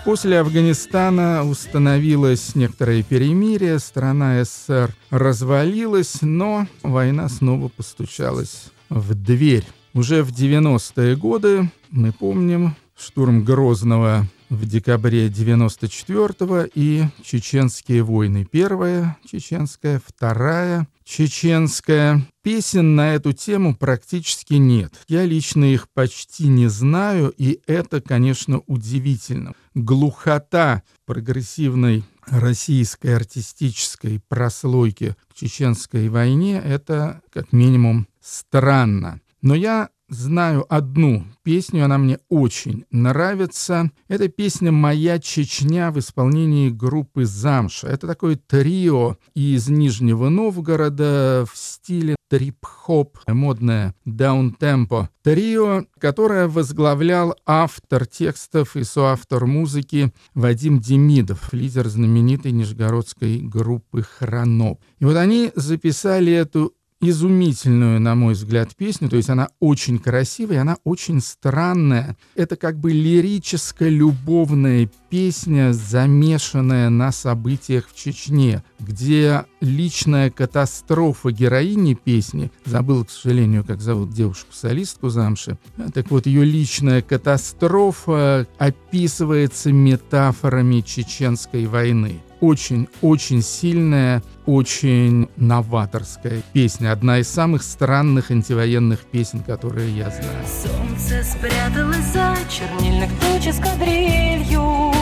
После 0.05 0.39
Афганистана 0.39 1.45
установилось 1.49 2.55
некоторое 2.55 3.03
перемирие, 3.03 3.79
страна 3.79 4.45
СССР 4.45 4.95
развалилась, 5.09 6.19
но 6.21 6.67
война 6.83 7.31
снова 7.31 7.69
постучалась 7.69 8.67
в 8.91 9.15
дверь. 9.15 9.65
Уже 9.95 10.23
в 10.23 10.31
90-е 10.31 11.17
годы, 11.17 11.71
мы 11.91 12.13
помним, 12.13 12.77
штурм 12.95 13.45
Грозного 13.45 14.27
в 14.55 14.67
декабре 14.67 15.29
94-го 15.29 16.69
и 16.75 17.05
чеченские 17.23 18.03
войны. 18.03 18.47
Первая 18.51 19.17
чеченская, 19.31 20.01
вторая 20.05 20.89
чеченская. 21.05 22.27
Песен 22.43 22.95
на 22.95 23.15
эту 23.15 23.33
тему 23.33 23.75
практически 23.75 24.55
нет. 24.55 24.95
Я 25.09 25.25
лично 25.25 25.65
их 25.65 25.89
почти 25.93 26.47
не 26.47 26.69
знаю, 26.69 27.33
и 27.37 27.61
это, 27.67 28.01
конечно, 28.01 28.63
удивительно. 28.67 29.55
Глухота 29.75 30.83
прогрессивной 31.07 32.05
российской 32.27 33.15
артистической 33.17 34.21
прослойки 34.29 35.17
к 35.31 35.35
чеченской 35.35 36.09
войне— 36.09 36.61
это, 36.65 37.23
как 37.33 37.53
минимум, 37.53 38.07
странно. 38.21 39.21
Но 39.43 39.55
я 39.55 39.91
знаю 40.15 40.65
одну 40.73 41.25
песню, 41.43 41.85
она 41.85 41.99
мне 41.99 42.19
очень 42.29 42.85
нравится. 42.91 43.91
Это 44.09 44.29
песня 44.29 44.73
«Моя 44.73 45.19
Чечня» 45.19 45.91
в 45.91 45.99
исполнении 45.99 46.71
группы 46.71 47.25
«Замша». 47.25 47.89
Это 47.89 48.07
такое 48.07 48.37
трио 48.37 49.17
из 49.35 49.69
Нижнего 49.69 50.29
Новгорода 50.29 51.45
в 51.53 51.57
стиле 51.57 52.17
трип-хоп, 52.29 53.19
модное 53.29 53.95
даунтемпо. 54.05 55.11
Трио, 55.23 55.85
которое 55.99 56.49
возглавлял 56.49 57.37
автор 57.47 58.07
текстов 58.07 58.77
и 58.77 58.85
соавтор 58.85 59.47
музыки 59.47 60.13
Вадим 60.35 60.81
Демидов, 60.81 61.53
лидер 61.53 61.89
знаменитой 61.89 62.53
нижегородской 62.53 63.39
группы 63.39 64.03
«Хроноп». 64.03 64.81
И 64.99 65.05
вот 65.05 65.17
они 65.17 65.53
записали 65.55 66.33
эту 66.33 66.75
изумительную, 67.09 68.01
на 68.01 68.15
мой 68.15 68.35
взгляд, 68.35 68.75
песню. 68.77 69.09
То 69.09 69.17
есть 69.17 69.31
она 69.31 69.49
очень 69.61 69.99
красивая, 69.99 70.61
она 70.61 70.77
очень 70.85 71.21
странная. 71.21 72.17
Это 72.35 72.57
как 72.57 72.79
бы 72.79 72.93
лирическая, 72.93 73.89
любовная 73.89 74.89
песня, 75.11 75.73
замешанная 75.73 76.91
на 76.91 77.13
событиях 77.13 77.89
в 77.89 77.95
Чечне, 77.95 78.65
где 78.81 79.45
личная 79.61 80.31
катастрофа 80.31 81.31
героини 81.31 81.95
песни, 81.95 82.51
забыл, 82.65 83.05
к 83.05 83.11
сожалению, 83.11 83.65
как 83.65 83.81
зовут 83.81 84.13
девушку-солистку 84.13 85.09
замши, 85.09 85.57
так 85.93 86.11
вот, 86.11 86.27
ее 86.27 86.45
личная 86.45 87.01
катастрофа 87.03 88.47
описывается 88.59 89.73
метафорами 89.73 90.81
чеченской 90.81 91.67
войны 91.67 92.21
очень-очень 92.41 93.43
сильная, 93.43 94.23
очень 94.47 95.29
новаторская 95.37 96.43
песня. 96.53 96.93
Одна 96.93 97.19
из 97.19 97.29
самых 97.29 97.63
странных 97.63 98.31
антивоенных 98.31 99.01
песен, 99.01 99.41
которые 99.41 99.91
я 99.97 100.11
знаю. 100.11 100.45
Солнце 100.47 101.23
спряталось 101.25 102.13
за 102.13 102.37
чернильных 102.51 103.11
туч 103.21 103.49
эскадрилью 103.49 104.93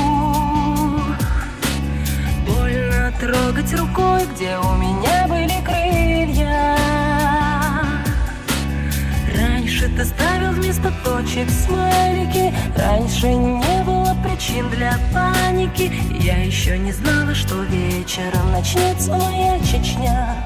Больно 2.47 3.13
трогать 3.21 3.73
рукой, 3.75 4.23
где 4.35 4.57
у 4.59 4.77
меня 4.77 5.27
были 5.29 5.65
крылья 5.65 6.77
Раньше 9.37 9.89
ты 9.97 10.05
ставил 10.05 10.53
вместо 10.53 10.93
точек 11.05 11.49
смайлики 11.51 12.55
Раньше 12.77 13.29
не 13.29 13.85
было 13.85 14.02
причин 14.43 14.69
для 14.71 14.99
паники. 15.13 15.93
Я 16.21 16.43
еще 16.43 16.77
не 16.79 16.93
знала, 16.93 17.35
что 17.35 17.63
вечером 17.65 18.51
начнется 18.53 19.13
моя 19.13 19.59
Чечня. 19.61 20.45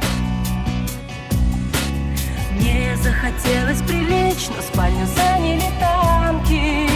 Мне 2.53 2.97
захотелось 2.97 3.81
прилечь, 3.83 4.49
но 4.55 4.63
спальню 4.63 5.07
заняли 5.07 5.65
танки. 5.81 6.89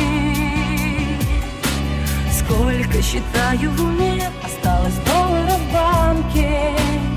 Сколько 2.33 3.03
считаю 3.03 3.71
в 3.71 3.81
уме, 3.83 4.31
осталось 4.45 4.97
долларов 5.07 5.59
в 5.59 5.73
банке 5.73 7.10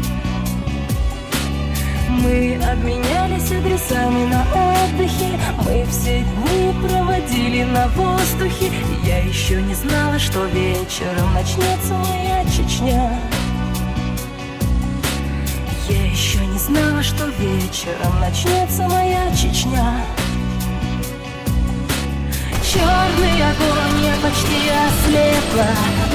обменялись 2.26 3.52
адресами 3.52 4.26
на 4.28 4.44
отдыхе. 4.54 5.38
Мы 5.66 5.86
все 5.90 6.20
дни 6.20 6.74
проводили 6.88 7.64
на 7.64 7.88
воздухе. 7.90 8.72
Я 9.04 9.18
еще 9.20 9.62
не 9.62 9.74
знала, 9.74 10.18
что 10.18 10.46
вечером 10.46 11.34
начнется 11.34 11.94
моя 11.94 12.46
Чечня. 12.46 13.20
Я 15.90 16.06
еще 16.06 16.46
не 16.46 16.58
знала, 16.58 17.04
что 17.04 17.26
вечером 17.40 18.20
начнется 18.22 18.88
моя 18.88 19.30
Чечня. 19.36 20.06
Черный 22.64 23.44
огонь, 23.52 24.04
я 24.04 24.16
почти 24.24 24.70
ослепла 24.70 25.68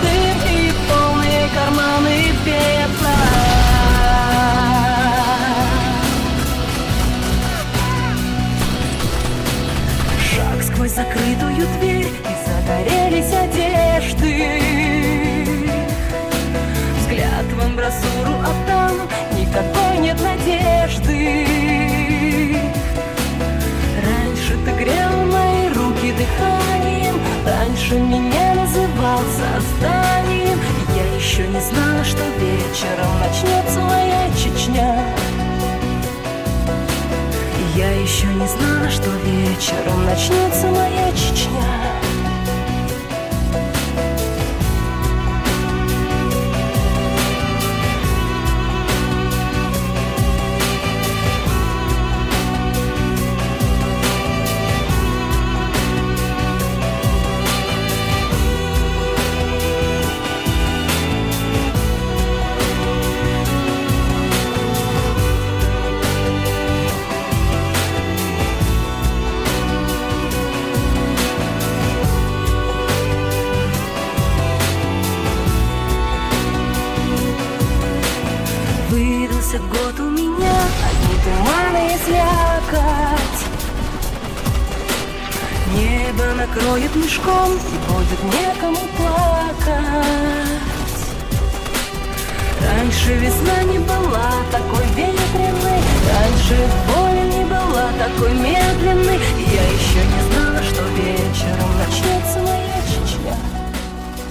Дым 0.02 0.38
и 0.50 0.72
полные 0.88 1.48
карманы 1.54 2.32
пепла 2.44 3.47
сквозь 10.88 10.94
закрытую 10.94 11.66
дверь 11.78 12.06
И 12.06 12.34
загорелись 12.46 13.32
одежды. 13.32 14.60
Взгляд 17.00 17.44
в 17.52 17.60
амбразуру 17.60 18.34
отдам 18.40 19.08
Никакой 19.32 19.98
нет 19.98 20.20
надежды. 20.20 21.46
Раньше 24.04 24.56
ты 24.64 24.70
грел 24.72 25.26
мои 25.26 25.68
руки 25.68 26.12
дыханием 26.12 27.20
Раньше 27.46 27.94
меня 27.94 28.54
называл 28.54 29.20
созданием. 29.20 30.58
Я 30.96 31.16
еще 31.16 31.46
не 31.46 31.60
знала, 31.60 32.04
что 32.04 32.22
вечером 32.38 33.18
начнется 33.20 33.80
моя 33.80 34.28
Чечня 34.36 35.17
еще 38.08 38.26
не 38.28 38.46
знала, 38.46 38.88
что 38.88 39.10
вечером 39.22 40.06
начнется 40.06 40.68
моя 40.68 41.12
Чечня 41.12 41.97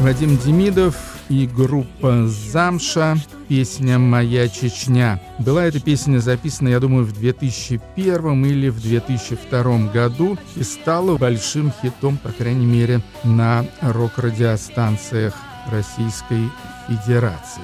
Вадим 0.07 0.37
Демидов 0.37 0.95
и 1.27 1.45
группа 1.45 2.27
«Замша» 2.27 3.17
песня 3.49 3.99
«Моя 3.99 4.47
Чечня». 4.47 5.21
Была 5.37 5.65
эта 5.65 5.81
песня 5.81 6.19
записана, 6.19 6.69
я 6.69 6.79
думаю, 6.79 7.03
в 7.03 7.11
2001 7.11 8.45
или 8.45 8.69
в 8.69 8.81
2002 8.81 9.91
году 9.91 10.37
и 10.55 10.63
стала 10.63 11.17
большим 11.17 11.73
хитом, 11.81 12.15
по 12.15 12.31
крайней 12.31 12.65
мере, 12.65 13.01
на 13.25 13.65
рок-радиостанциях 13.81 15.33
Российской 15.69 16.49
Федерации. 16.87 17.63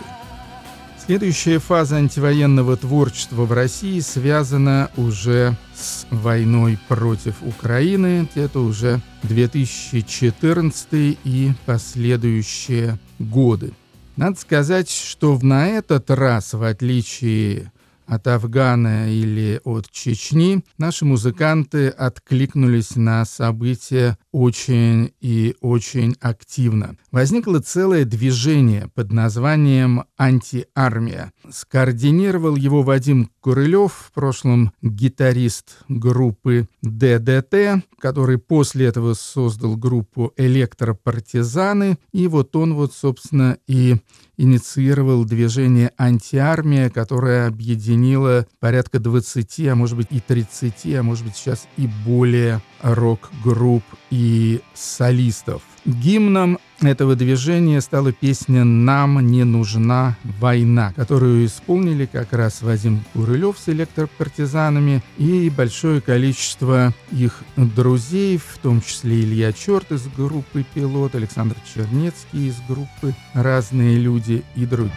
Следующая 1.05 1.59
фаза 1.59 1.97
антивоенного 1.97 2.77
творчества 2.77 3.43
в 3.43 3.51
России 3.51 3.99
связана 3.99 4.89
уже 4.95 5.57
с 5.75 6.07
войной 6.09 6.79
против 6.87 7.43
Украины. 7.43 8.29
Это 8.35 8.61
уже 8.61 9.01
2014 9.23 10.87
и 11.25 11.51
последующие 11.65 12.97
годы. 13.19 13.73
Надо 14.15 14.39
сказать, 14.39 14.89
что 14.89 15.37
на 15.41 15.67
этот 15.67 16.09
раз, 16.09 16.53
в 16.53 16.63
отличие 16.63 17.73
от 18.07 18.25
Афгана 18.27 19.13
или 19.13 19.59
от 19.65 19.91
Чечни, 19.91 20.63
наши 20.77 21.03
музыканты 21.03 21.89
откликнулись 21.89 22.95
на 22.95 23.25
события 23.25 24.17
очень 24.33 25.13
и 25.21 25.55
очень 25.61 26.15
активно. 26.19 26.97
Возникло 27.11 27.59
целое 27.59 28.03
движение 28.03 28.89
под 28.93 29.13
названием 29.13 30.05
«Антиармия». 30.17 31.31
Скоординировал 31.49 32.55
его 32.55 32.81
Вадим 32.81 33.29
Курылев, 33.39 33.91
в 33.93 34.11
прошлом 34.11 34.73
гитарист 34.81 35.77
группы 35.87 36.67
ДДТ, 36.81 37.85
который 37.99 38.39
после 38.39 38.87
этого 38.87 39.13
создал 39.13 39.77
группу 39.77 40.33
«Электропартизаны». 40.35 41.99
И 42.11 42.27
вот 42.27 42.55
он 42.55 42.73
вот, 42.73 42.93
собственно, 42.93 43.57
и 43.67 43.97
инициировал 44.35 45.25
движение 45.25 45.91
«Антиармия», 45.97 46.89
которое 46.89 47.47
объединило 47.47 48.47
порядка 48.59 48.99
20, 48.99 49.59
а 49.67 49.75
может 49.75 49.95
быть 49.95 50.07
и 50.09 50.19
30, 50.19 50.95
а 50.95 51.03
может 51.03 51.23
быть 51.23 51.35
сейчас 51.35 51.67
и 51.77 51.87
более 52.03 52.61
рок-групп 52.83 53.83
и 54.11 54.61
солистов. 54.75 55.63
Гимном 55.85 56.59
этого 56.81 57.15
движения 57.15 57.81
стала 57.81 58.13
песня 58.13 58.63
«Нам 58.63 59.25
не 59.25 59.43
нужна 59.43 60.15
война», 60.39 60.93
которую 60.95 61.45
исполнили 61.45 62.05
как 62.05 62.31
раз 62.31 62.61
Вадим 62.61 63.03
Курылев 63.13 63.57
с 63.57 63.67
электропартизанами 63.69 65.03
и 65.17 65.49
большое 65.49 65.99
количество 65.99 66.93
их 67.11 67.43
друзей, 67.57 68.37
в 68.37 68.57
том 68.59 68.81
числе 68.81 69.21
Илья 69.21 69.51
Черт 69.51 69.91
из 69.91 70.07
группы 70.07 70.65
«Пилот», 70.73 71.15
Александр 71.15 71.55
Чернецкий 71.73 72.47
из 72.47 72.55
группы 72.67 73.13
«Разные 73.33 73.97
люди» 73.97 74.43
и 74.55 74.65
другие. 74.65 74.93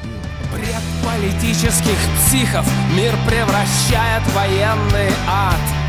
Бред 0.53 0.83
политических 1.05 1.97
психов 2.17 2.69
мир 2.97 3.13
превращает 3.27 4.23
в 4.23 4.35
военный 4.35 5.11
ад. 5.27 5.86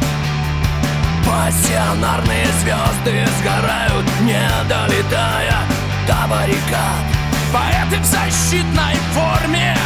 Пассионарные 1.27 2.47
звезды 2.61 3.15
сгорают, 3.39 4.07
не 4.21 4.41
долетая 4.67 5.59
до 6.07 6.27
баррикад. 6.27 7.05
Поэты 7.53 7.97
в 8.01 8.05
защитной 8.05 8.95
форме 9.13 9.77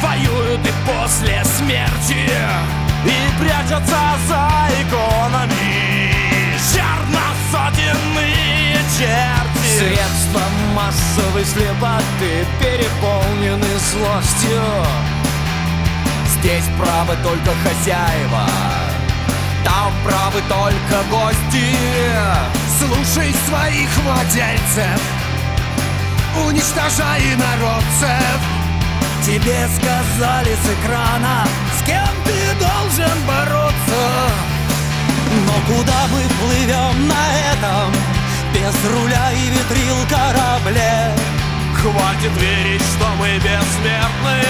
воюют 0.00 0.66
и 0.66 0.72
после 0.86 1.44
смерти 1.44 2.30
и 3.04 3.16
прячутся 3.38 4.02
за 4.28 4.48
иконами 4.80 6.14
черносотенные 6.72 8.78
черти. 8.96 9.68
Средства 9.78 10.44
массовой 10.74 11.44
слепоты 11.44 12.32
переполнены 12.60 13.72
злостью. 13.90 14.64
Здесь 16.26 16.68
правы 16.78 17.14
только 17.22 17.52
хозяева, 17.64 18.46
там 19.64 19.92
правы 20.04 20.42
только 20.48 21.02
гости. 21.10 21.76
Слушай 22.78 23.34
своих 23.48 23.88
владельцев, 24.04 25.00
уничтожай 26.46 27.22
народцев. 27.36 28.38
Тебе 29.24 29.66
сказали 29.76 30.54
с 30.54 30.66
экрана, 30.74 31.46
с 31.78 31.86
кем 31.86 32.08
ты 32.24 32.64
должен 32.64 33.18
бороться. 33.26 34.44
Но 35.46 35.74
куда 35.74 36.06
мы 36.12 36.22
плывем 36.40 37.08
на 37.08 37.24
этом 37.52 37.92
без 38.52 38.92
руля 38.92 39.32
и 39.32 39.48
ветрил 39.48 39.96
корабле? 40.08 41.10
Хватит 41.74 42.36
верить, 42.40 42.82
что 42.82 43.06
мы 43.18 43.36
бессмертны 43.36 44.40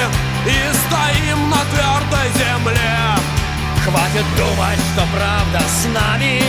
и 0.47 0.73
стоим 0.87 1.51
на 1.51 1.59
твердой 1.71 2.29
земле. 2.35 3.43
Хватит 3.85 4.24
думать, 4.39 4.78
что 4.95 5.05
правда 5.14 5.61
с 5.68 5.85
нами 5.93 6.41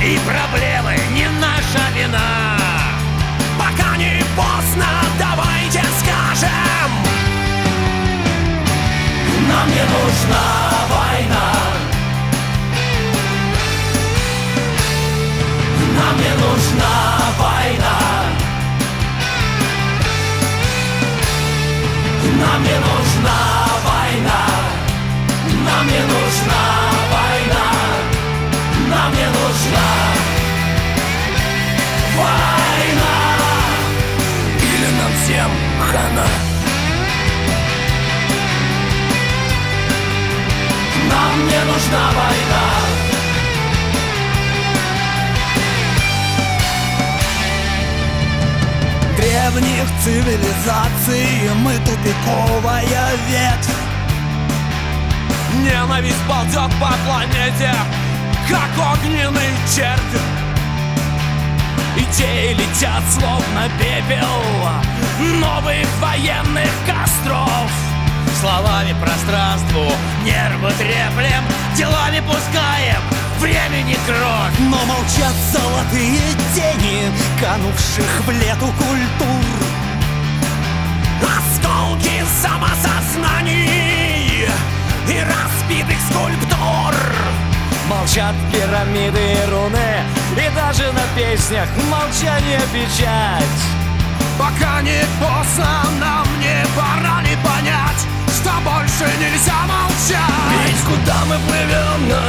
И 0.00 0.16
проблемы 0.24 0.96
не 1.12 1.28
наша 1.40 1.90
вина. 1.92 2.56
Пока 3.58 3.96
не 3.96 4.22
поздно, 4.36 4.86
давайте 5.18 5.82
скажем. 5.98 6.90
Нам 9.48 9.68
не 9.68 9.82
нужна 9.82 10.46
война. 10.88 11.52
Нам 15.96 16.16
не 16.16 16.30
нужна 16.30 17.18
война. 17.38 17.98
Нам 22.40 22.62
не 22.62 22.78
нужна 22.78 23.38
война 23.42 23.67
нам 25.78 25.86
не 25.86 26.00
нужна 26.00 26.64
война, 27.12 27.66
нам 28.90 29.12
не 29.12 29.26
нужна 29.26 29.88
война. 32.16 33.14
Или 34.60 34.88
нам 34.98 35.12
всем 35.22 35.50
хана. 35.78 36.26
Нам 41.10 41.46
не 41.46 41.60
нужна 41.70 42.10
война. 42.18 42.64
Древних 49.16 49.86
цивилизаций 50.02 51.50
мы 51.62 51.74
тупиковая 51.86 53.12
ветвь 53.28 53.87
Ненависть 55.58 56.22
ползет 56.28 56.70
по 56.80 56.92
планете, 57.04 57.74
как 58.48 58.94
огненный 58.94 59.52
червь. 59.74 60.38
Идеи 61.96 62.54
летят 62.54 63.02
словно 63.10 63.68
пепел 63.78 64.28
Новых 65.40 65.86
военных 66.00 66.70
костров. 66.86 67.70
Словами 68.40 68.94
пространству 69.00 69.84
нервы 70.24 70.70
треплем 70.78 71.44
Делами 71.74 72.20
пускаем 72.20 73.02
времени 73.40 73.96
кровь. 74.06 74.58
Но 74.60 74.84
молчат 74.86 75.34
золотые 75.52 76.20
тени 76.54 77.10
Канувших 77.40 78.22
в 78.26 78.30
лету 78.30 78.66
культур. 78.78 79.44
Осколки 81.20 82.22
самосознаний 82.42 83.77
И 85.08 85.20
разбитых 85.20 85.96
скульптур 86.10 86.94
Молчат 87.88 88.34
пирамиды 88.52 89.18
и 89.18 89.50
руны 89.50 90.04
И 90.36 90.54
даже 90.54 90.92
на 90.92 91.00
песнях 91.16 91.66
молчание 91.90 92.60
печать. 92.70 93.60
Пока 94.38 94.82
не 94.82 95.00
поздно, 95.18 95.66
нам 95.98 96.26
не 96.40 96.62
пора 96.76 97.22
ли 97.22 97.34
понять 97.42 98.06
Что 98.36 98.52
больше 98.60 99.10
нельзя 99.18 99.56
молчать. 99.66 100.66
Ведь 100.66 100.84
куда 100.84 101.24
мы 101.24 101.38
плывем 101.38 102.08
на 102.10 102.22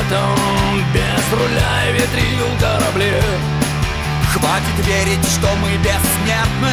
этом 0.00 0.82
Без 0.94 1.38
руля 1.38 1.90
и 1.90 1.92
ветрил 1.92 2.48
корабле 2.58 3.22
Хватит 4.32 4.86
верить, 4.86 5.28
что 5.28 5.48
мы 5.56 5.76
бессмертны 5.76 6.72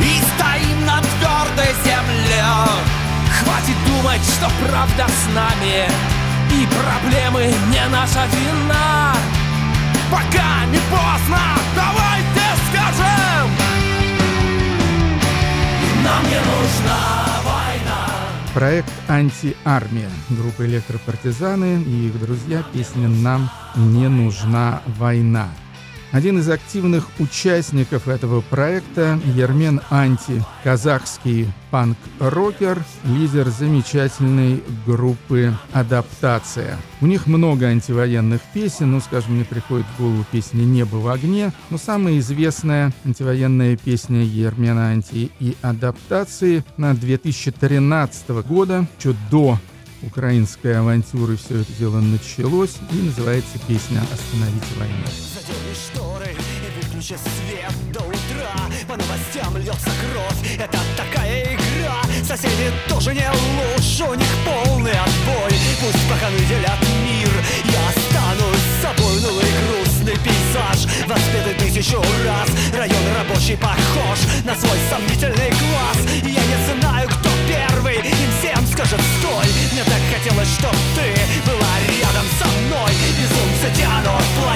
И 0.00 0.22
стоим 0.34 0.86
на 0.86 1.02
твердой 1.02 1.74
земле 1.84 2.97
Хватит 3.38 3.76
думать, 3.86 4.22
что 4.22 4.50
правда 4.66 5.06
с 5.06 5.34
нами. 5.34 5.88
И 6.50 6.66
проблемы 6.66 7.54
не 7.70 7.88
наша 7.90 8.26
вина. 8.26 9.14
Пока 10.10 10.64
не 10.66 10.78
поздно, 10.90 11.40
давайте 11.76 12.44
скажем. 12.68 13.50
Нам 16.04 16.22
не 16.24 16.38
нужна 16.38 17.26
война. 17.44 18.08
Проект 18.54 18.92
«Антиармия» 19.08 20.10
группы 20.30 20.66
«Электропартизаны» 20.66 21.82
и 21.82 22.06
их 22.08 22.18
друзья 22.18 22.64
песня 22.72 23.08
«Нам 23.08 23.50
не 23.76 24.08
нужна 24.08 24.80
война». 24.98 25.48
Один 26.10 26.38
из 26.38 26.48
активных 26.48 27.06
участников 27.18 28.08
этого 28.08 28.40
проекта– 28.40 29.20
Ермен 29.36 29.82
Анти, 29.90 30.42
казахский 30.64 31.52
панк-рокер, 31.70 32.82
лидер 33.04 33.48
замечательной 33.48 34.62
группы 34.86 35.54
«Адаптация». 35.74 36.78
У 37.02 37.06
них 37.06 37.26
много 37.26 37.66
антивоенных 37.66 38.40
песен, 38.54 38.92
ну, 38.92 39.00
скажем, 39.00 39.34
мне 39.34 39.44
приходит 39.44 39.84
в 39.86 40.00
голову 40.00 40.24
песня 40.32 40.62
«Небо 40.62 40.96
в 40.96 41.08
огне», 41.08 41.52
но 41.68 41.76
самая 41.76 42.18
известная 42.20 42.94
антивоенная 43.04 43.76
песня 43.76 44.22
Ермена 44.24 44.92
Анти 44.92 45.30
и 45.40 45.58
«Адаптации» 45.60 46.64
на 46.78 46.94
2013 46.94 48.30
года, 48.46 48.86
чуть 48.98 49.16
до 49.30 49.58
украинской 50.00 50.78
авантюры 50.78 51.36
все 51.36 51.60
это 51.60 51.72
дело 51.78 52.00
началось, 52.00 52.76
и 52.92 52.96
называется 52.96 53.58
песня 53.66 54.00
«Остановите 54.10 54.74
войну». 54.78 55.27
Задерни 55.48 55.74
шторы 55.74 56.30
и 56.30 56.68
выключи 56.76 57.16
свет 57.16 57.72
до 57.92 58.00
утра. 58.00 58.52
По 58.86 58.96
новостям 58.96 59.56
льется 59.56 59.90
кровь, 60.00 60.60
это 60.60 60.78
такая 60.94 61.44
игра. 61.44 62.02
Соседи 62.22 62.70
тоже 62.86 63.14
не 63.14 63.26
лучше, 63.30 64.04
у 64.04 64.14
них 64.14 64.28
полный 64.44 64.92
отбой. 64.92 65.52
Пусть 65.80 66.08
паханы 66.08 66.38
делят 66.40 66.80
мир, 67.04 67.32
я 67.64 67.88
останусь 67.88 68.60
с 68.60 68.82
собой 68.82 69.16
Унылый 69.18 69.46
грустный 69.64 70.16
пейзаж, 70.22 70.84
воспетый 71.06 71.54
тысячу 71.54 71.96
раз. 72.26 72.48
Район 72.76 73.02
рабочий 73.16 73.56
похож 73.56 74.18
на 74.44 74.54
свой 74.54 74.78
сомнительный 74.90 75.50
глаз. 75.50 75.98
Я 76.24 76.44
не 76.44 76.80
знаю, 76.80 77.08
кто 77.08 77.30
первый. 77.48 77.96
Им 77.96 78.30
всем 78.38 78.66
скажет 78.66 79.00
стой! 79.18 79.46
Мне 79.72 79.84
так 79.84 80.02
хотелось, 80.12 80.52
чтоб 80.58 80.76
ты 80.94 81.08
была 81.50 81.72
рядом 81.88 82.26
со 82.38 82.46
мной. 82.46 82.92
Безумцы 83.16 83.80
тянут 83.80 84.24
планету 84.36 84.47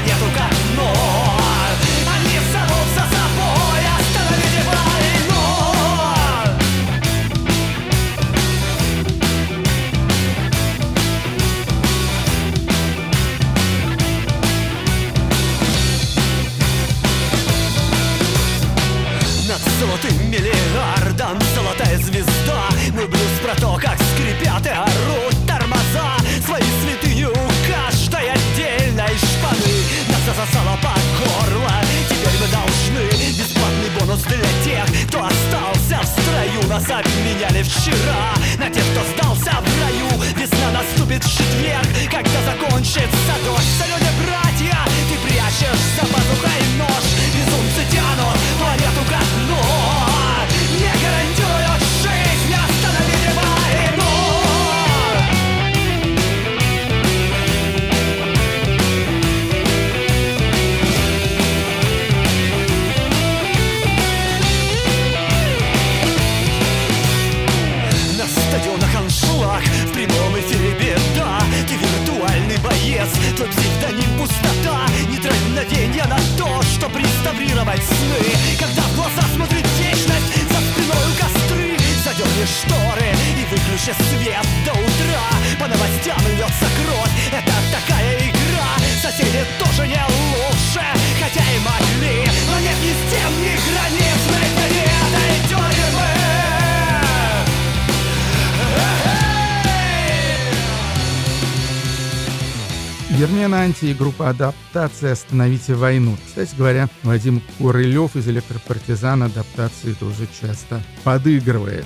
Ермена 103.18 103.62
Анти 103.62 103.86
и 103.86 103.94
группа 103.94 104.30
«Адаптация. 104.30 105.12
Остановите 105.12 105.74
войну». 105.74 106.16
Кстати 106.26 106.54
говоря, 106.56 106.88
Вадим 107.02 107.42
Курылев 107.58 108.16
из 108.16 108.26
«Электропартизан» 108.26 109.22
адаптации 109.22 109.92
тоже 109.92 110.26
часто 110.40 110.82
подыгрывает. 111.04 111.84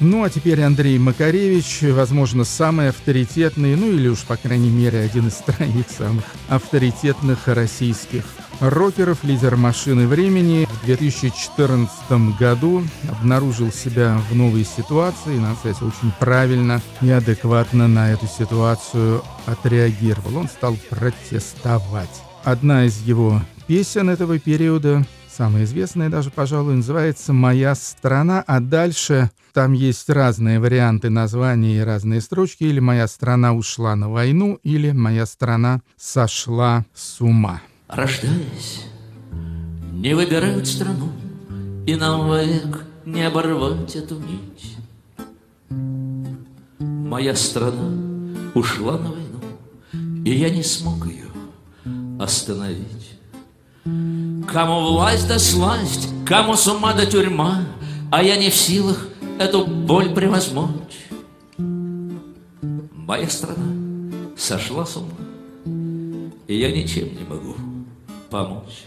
Ну 0.00 0.22
а 0.22 0.30
теперь 0.30 0.62
Андрей 0.62 0.96
Макаревич, 0.96 1.80
возможно, 1.82 2.44
самый 2.44 2.90
авторитетный, 2.90 3.74
ну 3.74 3.90
или 3.90 4.06
уж, 4.06 4.20
по 4.20 4.36
крайней 4.36 4.70
мере, 4.70 5.00
один 5.00 5.26
из 5.26 5.34
троих 5.34 5.86
самых 5.90 6.24
авторитетных 6.48 7.48
российских 7.48 8.22
рокеров, 8.60 9.24
лидер 9.24 9.56
машины 9.56 10.06
времени. 10.06 10.68
В 10.70 10.86
2014 10.86 11.90
году 12.38 12.84
обнаружил 13.10 13.72
себя 13.72 14.20
в 14.30 14.36
новой 14.36 14.64
ситуации, 14.64 15.34
и, 15.34 15.40
надо 15.40 15.56
сказать, 15.56 15.82
очень 15.82 16.12
правильно 16.20 16.80
и 17.00 17.10
адекватно 17.10 17.88
на 17.88 18.12
эту 18.12 18.26
ситуацию 18.26 19.22
отреагировал. 19.46 20.36
Он 20.36 20.48
стал 20.48 20.76
протестовать. 20.90 22.22
Одна 22.44 22.84
из 22.84 23.00
его 23.02 23.42
песен 23.66 24.10
этого 24.10 24.38
периода 24.38 25.04
самая 25.38 25.62
известная 25.62 26.08
даже, 26.08 26.30
пожалуй, 26.30 26.74
называется 26.74 27.32
«Моя 27.32 27.76
страна», 27.76 28.42
а 28.44 28.58
дальше 28.58 29.30
там 29.52 29.72
есть 29.72 30.10
разные 30.10 30.58
варианты 30.58 31.10
названий 31.10 31.76
и 31.76 31.80
разные 31.80 32.20
строчки, 32.20 32.64
или 32.64 32.80
«Моя 32.80 33.06
страна 33.06 33.52
ушла 33.52 33.94
на 33.94 34.10
войну», 34.10 34.58
или 34.64 34.90
«Моя 34.90 35.26
страна 35.26 35.80
сошла 35.96 36.84
с 36.92 37.20
ума». 37.20 37.62
Рождаясь, 37.86 38.86
не 39.92 40.12
выбирают 40.14 40.66
страну, 40.66 41.12
и 41.86 41.94
нам 41.94 42.28
век 42.32 42.84
не 43.06 43.22
оборвать 43.22 43.94
эту 43.94 44.16
нить. 44.16 44.76
Моя 46.80 47.36
страна 47.36 47.88
ушла 48.54 48.98
на 48.98 49.10
войну, 49.10 49.40
и 50.24 50.32
я 50.32 50.50
не 50.50 50.64
смог 50.64 51.06
ее 51.06 51.28
остановить. 52.18 53.20
Кому 54.46 54.92
власть 54.92 55.28
да 55.28 55.38
сласть, 55.38 56.08
кому 56.26 56.54
с 56.54 56.66
ума 56.66 56.92
да 56.94 57.06
тюрьма, 57.06 57.66
а 58.10 58.22
я 58.22 58.36
не 58.36 58.50
в 58.50 58.54
силах 58.54 59.08
эту 59.38 59.66
боль 59.66 60.14
превозмочь. 60.14 61.08
Моя 61.58 63.28
страна 63.28 63.66
сошла 64.36 64.84
с 64.86 64.96
ума, 64.96 65.16
и 66.46 66.58
я 66.58 66.70
ничем 66.70 67.08
не 67.16 67.24
могу 67.28 67.54
помочь. 68.30 68.84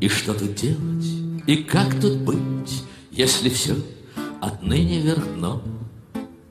И 0.00 0.08
что 0.08 0.34
тут 0.34 0.54
делать, 0.54 1.06
и 1.46 1.56
как 1.56 2.00
тут 2.00 2.18
быть, 2.18 2.84
если 3.10 3.48
все 3.48 3.76
отныне 4.40 5.00
вверх 5.00 5.26
дном? 5.34 5.62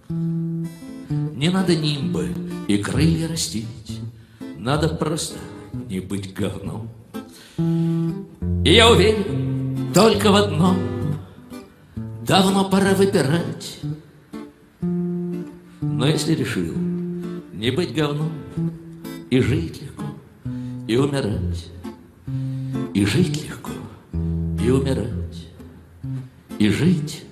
Не 0.09 1.49
надо 1.49 1.75
нимбы 1.75 2.33
и 2.67 2.77
крылья 2.77 3.27
растить, 3.27 3.67
надо 4.57 4.89
просто 4.89 5.37
не 5.89 5.99
быть 5.99 6.33
говном. 6.33 6.89
И 7.59 8.73
я 8.73 8.89
уверен 8.89 9.91
только 9.93 10.31
в 10.31 10.35
одном, 10.35 10.77
давно 12.25 12.69
пора 12.69 12.93
выпирать. 12.93 13.79
Но 14.81 16.07
если 16.07 16.35
решил 16.35 16.73
не 17.53 17.71
быть 17.71 17.93
говном 17.93 18.31
и 19.29 19.41
жить 19.41 19.81
легко, 19.81 20.05
и 20.87 20.95
умирать, 20.95 21.67
и 22.93 23.05
жить 23.05 23.43
легко, 23.43 23.71
и 24.13 24.69
умирать, 24.69 25.47
и 26.57 26.69
жить, 26.69 27.25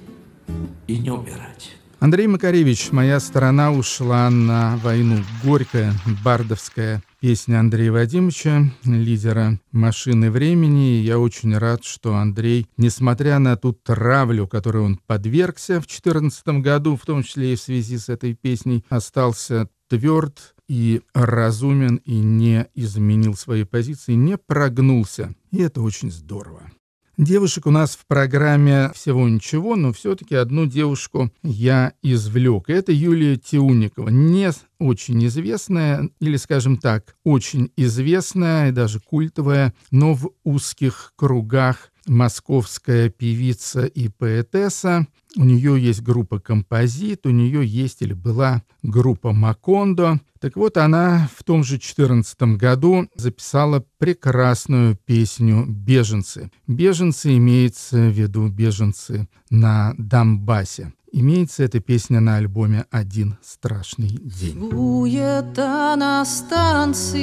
и 0.87 0.97
не 0.97 1.09
умирать. 1.09 1.76
Андрей 1.99 2.27
Макаревич, 2.27 2.91
«Моя 2.91 3.19
сторона 3.19 3.71
ушла 3.71 4.29
на 4.29 4.77
войну». 4.77 5.17
Горькая, 5.43 5.93
бардовская 6.23 7.01
песня 7.19 7.59
Андрея 7.59 7.91
Вадимовича, 7.91 8.71
лидера 8.85 9.59
«Машины 9.71 10.29
времени». 10.29 11.01
Я 11.01 11.17
очень 11.17 11.57
рад, 11.57 11.83
что 11.83 12.15
Андрей, 12.15 12.67
несмотря 12.77 13.39
на 13.39 13.57
ту 13.57 13.73
травлю, 13.73 14.47
которой 14.47 14.83
он 14.83 14.99
подвергся 15.07 15.81
в 15.81 15.87
2014 15.87 16.47
году, 16.61 16.95
в 16.97 17.03
том 17.03 17.23
числе 17.23 17.53
и 17.53 17.55
в 17.55 17.61
связи 17.61 17.97
с 17.97 18.09
этой 18.09 18.35
песней, 18.35 18.85
остался 18.89 19.67
тверд 19.89 20.53
и 20.69 21.01
разумен, 21.15 21.95
и 22.05 22.13
не 22.13 22.67
изменил 22.75 23.33
свои 23.33 23.63
позиции, 23.63 24.13
не 24.13 24.37
прогнулся. 24.37 25.33
И 25.51 25.63
это 25.63 25.81
очень 25.81 26.11
здорово. 26.11 26.69
Девушек 27.17 27.65
у 27.65 27.71
нас 27.71 27.95
в 27.95 28.05
программе 28.05 28.91
всего 28.93 29.27
ничего, 29.27 29.75
но 29.75 29.91
все-таки 29.91 30.35
одну 30.35 30.67
девушку 30.67 31.31
я 31.41 31.93
извлек. 32.03 32.69
Это 32.69 32.91
Юлия 32.91 33.37
Тиуникова. 33.37 34.09
Не 34.09 34.51
очень 34.77 35.25
известная, 35.25 36.11
или, 36.19 36.37
скажем 36.37 36.77
так, 36.77 37.15
очень 37.23 37.71
известная 37.75 38.69
и 38.69 38.71
даже 38.71 38.99
культовая, 38.99 39.73
но 39.89 40.13
в 40.13 40.29
узких 40.43 41.13
кругах 41.15 41.91
московская 42.07 43.09
певица 43.09 43.85
и 43.85 44.09
поэтесса. 44.09 45.07
У 45.35 45.43
нее 45.43 45.81
есть 45.81 46.01
группа 46.01 46.39
«Композит», 46.39 47.25
у 47.25 47.29
нее 47.29 47.65
есть 47.65 48.01
или 48.01 48.13
была 48.13 48.63
группа 48.81 49.33
«Макондо». 49.33 50.19
Так 50.39 50.55
вот, 50.55 50.77
она 50.77 51.29
в 51.35 51.43
том 51.43 51.63
же 51.63 51.77
2014 51.77 52.57
году 52.57 53.07
записала 53.15 53.85
прекрасную 53.97 54.97
песню 55.05 55.65
«Беженцы». 55.67 56.51
«Беженцы» 56.67 57.35
имеется 57.37 57.97
в 57.97 58.11
виду 58.11 58.47
беженцы 58.47 59.27
на 59.49 59.93
Донбассе. 59.97 60.93
Имеется 61.11 61.63
эта 61.63 61.79
песня 61.79 62.19
на 62.19 62.35
альбоме 62.37 62.85
«Один 62.91 63.37
страшный 63.41 64.09
день». 64.09 64.69
Суета 64.69 65.95
на 65.95 66.25
станции, 66.25 67.17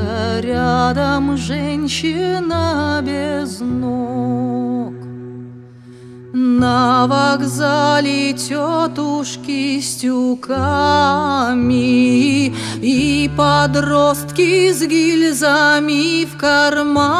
а 0.00 0.40
рядом 0.40 1.36
женщина 1.36 3.00
без 3.02 3.60
ног. 3.60 4.94
На 6.32 7.06
вокзале 7.06 8.32
тетушки 8.34 9.80
с 9.80 9.96
тюками 9.96 11.64
И 12.80 13.28
подростки 13.36 14.72
с 14.72 14.86
гильзами 14.86 16.24
в 16.24 16.36
карманах 16.36 17.10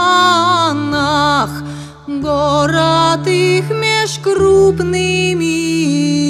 Город 2.06 3.26
их 3.26 3.68
меж 3.70 4.20
крупными 4.22 6.29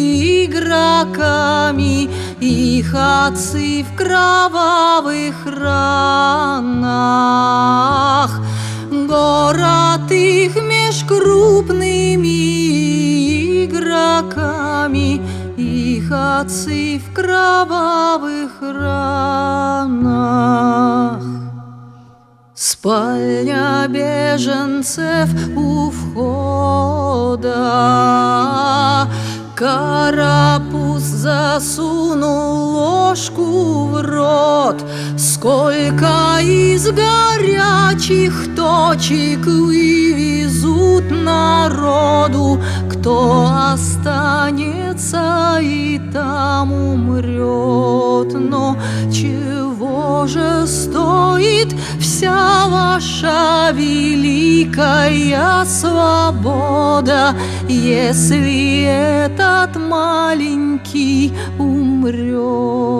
игроками 0.70 2.08
Их 2.40 2.94
отцы 2.94 3.84
в 3.84 3.96
кровавых 3.96 5.34
ранах. 5.46 6.70
Город 8.90 10.10
их 10.10 10.56
меж 10.56 11.04
крупными 11.06 12.26
игроками 13.64 15.20
Их 15.56 16.10
отцы 16.12 17.00
в 17.04 17.12
кровавых 17.12 18.62
ранах. 18.62 20.00
Спальня 22.54 23.86
беженцев 23.88 25.28
у 25.56 25.90
входа 25.90 27.10
Карапуз 29.60 31.02
засунул 31.02 32.72
ложку 32.76 33.88
в 33.88 34.00
рот. 34.00 34.82
Сколько 35.18 36.38
из 36.40 36.90
горячих 36.90 38.56
точек 38.56 39.44
вывезут 39.44 41.10
народу 41.10 42.58
Кто 43.00 43.48
останется 43.72 45.58
и 45.62 45.98
там 46.12 46.70
умрет. 46.70 48.34
Но 48.34 48.76
чего 49.10 50.26
же 50.26 50.66
стоит 50.66 51.74
вся 51.98 52.66
ваша 52.68 53.70
великая 53.72 55.64
свобода 55.64 57.34
Если 57.66 58.82
этот 58.84 59.76
маленький 59.76 61.32
умрет 61.58 62.90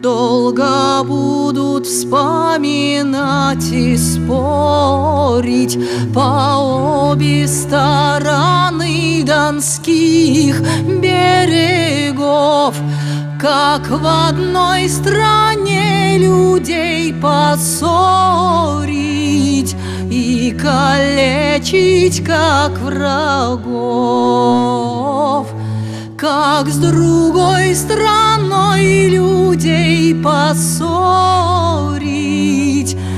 Долго 0.00 1.02
будут 1.02 1.84
вспоминать 1.84 3.64
и 3.72 3.96
спорить 3.96 5.76
По 6.14 7.10
обе 7.10 7.48
стороны 7.48 9.24
донских 9.26 10.62
берегов 11.02 12.76
Как 13.40 13.88
в 13.88 14.06
одной 14.06 14.88
стране 14.88 16.16
людей 16.18 17.12
поссорить 17.20 17.74
И 20.08 20.56
калечить, 20.56 22.24
как 22.24 22.70
врагов 22.78 23.58
как 26.18 26.68
с 26.68 26.76
другой 26.78 27.74
страной 27.76 29.08
людей 29.08 30.14
поссорить, 30.16 30.66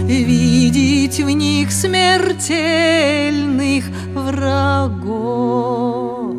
видеть 0.04 1.18
в 1.18 1.30
них 1.30 1.72
смертельных 1.72 3.86
врагов. 4.14 6.36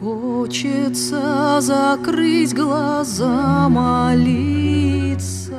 Хочется 0.00 1.60
закрыть 1.60 2.54
глаза, 2.54 3.68
молиться. 3.68 5.56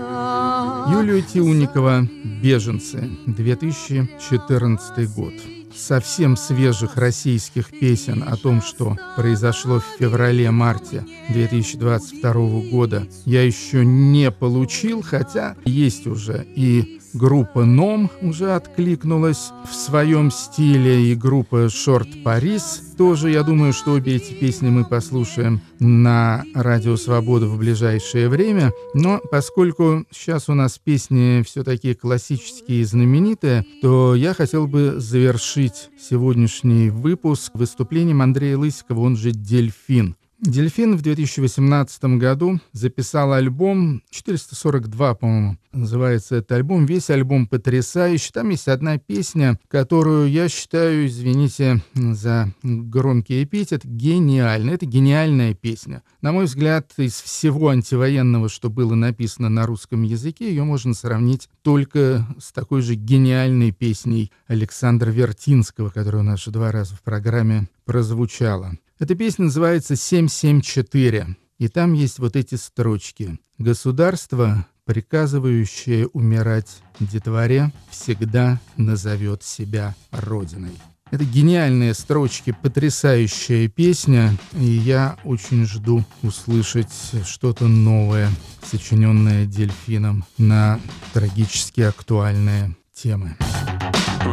Юлия 0.89 1.21
Тиуникова 1.21 2.07
«Беженцы», 2.41 3.09
2014 3.25 5.13
год 5.13 5.33
совсем 5.75 6.37
свежих 6.37 6.97
российских 6.97 7.69
песен 7.69 8.23
о 8.27 8.35
том, 8.37 8.61
что 8.61 8.97
произошло 9.15 9.79
в 9.79 9.85
феврале-марте 9.99 11.05
2022 11.29 12.33
года, 12.71 13.07
я 13.25 13.43
еще 13.43 13.85
не 13.85 14.31
получил, 14.31 15.01
хотя 15.01 15.55
есть 15.65 16.07
уже 16.07 16.45
и 16.55 16.98
группа 17.13 17.65
«Ном» 17.65 18.09
уже 18.21 18.53
откликнулась 18.53 19.51
в 19.69 19.73
своем 19.73 20.31
стиле, 20.31 21.11
и 21.11 21.15
группа 21.15 21.69
«Шорт 21.69 22.07
Парис» 22.23 22.93
тоже. 22.97 23.31
Я 23.31 23.43
думаю, 23.43 23.73
что 23.73 23.93
обе 23.93 24.15
эти 24.15 24.33
песни 24.33 24.69
мы 24.69 24.85
послушаем 24.85 25.61
на 25.79 26.43
Радио 26.53 26.97
Свобода 26.97 27.47
в 27.47 27.57
ближайшее 27.57 28.29
время. 28.29 28.73
Но 28.93 29.19
поскольку 29.31 30.05
сейчас 30.11 30.49
у 30.49 30.53
нас 30.53 30.77
песни 30.77 31.41
все 31.43 31.63
такие 31.63 31.95
классические 31.95 32.81
и 32.81 32.83
знаменитые, 32.83 33.65
то 33.81 34.15
я 34.15 34.33
хотел 34.33 34.67
бы 34.67 34.95
завершить 34.97 35.89
сегодняшний 35.99 36.89
выпуск 36.89 37.51
выступлением 37.53 38.21
Андрея 38.21 38.57
Лысикова, 38.57 38.99
он 38.99 39.15
же 39.15 39.31
«Дельфин». 39.31 40.15
Дельфин 40.41 40.95
в 40.95 41.01
2018 41.01 42.17
году 42.17 42.61
записал 42.71 43.33
альбом 43.33 44.01
442, 44.09 45.15
по-моему, 45.15 45.57
называется 45.73 46.37
этот 46.37 46.53
альбом. 46.53 46.85
Весь 46.85 47.09
альбом 47.09 47.45
потрясающий. 47.45 48.31
Там 48.31 48.49
есть 48.49 48.69
одна 48.69 48.97
песня, 48.97 49.59
которую 49.67 50.31
я 50.31 50.47
считаю, 50.47 51.07
извините 51.07 51.83
за 51.93 52.53
громкий 52.63 53.43
эпитет, 53.43 53.81
гениальной. 53.83 54.75
Это 54.75 54.85
гениальная 54.85 55.53
песня. 55.55 56.03
На 56.21 56.31
мой 56.31 56.45
взгляд, 56.45 56.93
из 56.95 57.19
всего 57.19 57.69
антивоенного, 57.69 58.47
что 58.47 58.69
было 58.69 58.95
написано 58.95 59.49
на 59.49 59.65
русском 59.65 60.03
языке, 60.03 60.47
ее 60.49 60.63
можно 60.63 60.93
сравнить 60.93 61.49
только 61.63 62.25
с 62.39 62.53
такой 62.53 62.81
же 62.81 62.95
гениальной 62.95 63.71
песней 63.71 64.31
Александра 64.47 65.11
Вертинского, 65.11 65.89
которая 65.89 66.21
у 66.21 66.25
нас 66.25 66.39
уже 66.39 66.51
два 66.51 66.71
раза 66.71 66.95
в 66.95 67.01
программе 67.01 67.67
прозвучала. 67.83 68.71
Эта 68.99 69.15
песня 69.15 69.45
называется 69.45 69.93
«774», 69.93 71.35
и 71.57 71.67
там 71.69 71.93
есть 71.93 72.19
вот 72.19 72.35
эти 72.35 72.55
строчки. 72.55 73.39
«Государство, 73.57 74.65
приказывающее 74.83 76.07
умирать 76.07 76.67
детворе, 76.99 77.71
всегда 77.89 78.59
назовет 78.75 79.41
себя 79.41 79.95
Родиной». 80.11 80.73
Это 81.11 81.23
гениальные 81.23 81.93
строчки, 81.93 82.53
потрясающая 82.61 83.69
песня, 83.69 84.37
и 84.51 84.65
я 84.65 85.17
очень 85.23 85.65
жду 85.65 86.03
услышать 86.21 86.91
что-то 87.25 87.69
новое, 87.69 88.29
сочиненное 88.69 89.45
дельфином 89.45 90.25
на 90.37 90.77
трагически 91.13 91.81
актуальные 91.81 92.75
темы. 92.93 93.37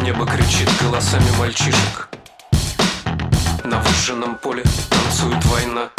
Небо 0.03 0.27
кричит 0.27 0.69
голосами 0.83 1.39
мальчишек 1.39 2.16
на 3.67 3.81
выжженном 3.81 4.37
поле 4.37 4.63
танцует 4.91 5.45
война. 5.47 5.91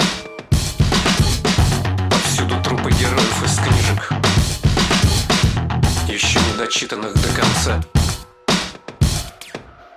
Повсюду 2.10 2.62
трупы 2.64 2.92
героев 2.92 3.44
из 3.44 3.58
книжек 3.58 4.10
Еще 6.08 6.40
не 6.40 6.58
дочитанных 6.58 7.14
до 7.14 7.28
конца. 7.30 7.82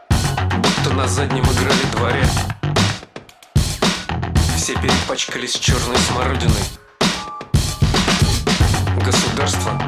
Будто 0.08 0.94
на 0.94 1.06
заднем 1.06 1.44
играли 1.44 1.84
дворе. 1.92 2.28
Все 4.56 4.74
перепачкались 4.74 5.54
черной 5.54 5.98
смородиной. 6.08 6.64
Государство, 9.04 9.80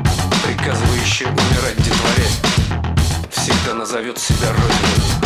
приказывающее 0.45 1.28
умирать 1.28 1.76
детворе 1.76 2.26
Всегда 3.30 3.74
назовет 3.74 4.18
себя 4.18 4.49
Родиной 4.51 5.22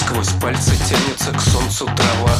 Сквозь 0.00 0.28
пальцы 0.40 0.76
тянется 0.88 1.32
к 1.32 1.40
солнцу 1.40 1.86
трава. 1.86 2.36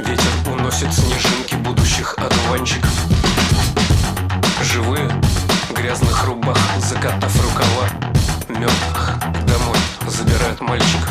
Ветер 0.00 0.52
уносит 0.52 0.92
снежинки 0.92 1.54
будущих 1.56 2.14
одуванчиков. 2.18 2.90
Живые, 4.62 5.08
в 5.68 5.72
грязных 5.72 6.24
рубах, 6.24 6.58
закатав 6.78 7.34
рукава. 7.42 7.88
Мертвых 8.48 9.18
домой 9.46 9.78
забирают 10.08 10.60
мальчиков. 10.60 11.10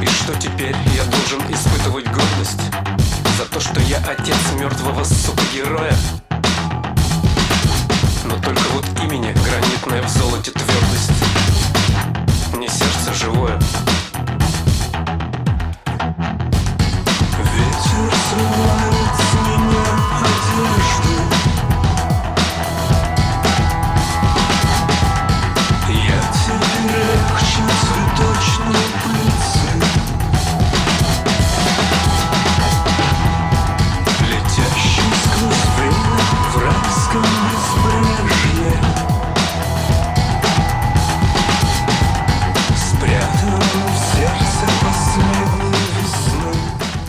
И 0.00 0.06
что 0.06 0.34
теперь? 0.34 0.76
Я 0.94 1.04
должен 1.04 1.40
испытывать 1.52 2.06
гордость 2.06 2.60
За 3.38 3.46
то, 3.46 3.60
что 3.60 3.80
я 3.80 3.98
отец 4.06 4.36
мертвого 4.58 5.02
супергероя. 5.04 5.94
Но 8.24 8.34
только 8.36 8.68
вот 8.74 8.84
имени 9.02 9.32
гранитная 9.32 10.02
в 10.02 10.08
золоте 10.08 10.50
твердость 10.50 11.13
сердце 13.04 13.12
живое. 13.24 13.58
Ветер 17.38 18.12
смывает 18.30 18.93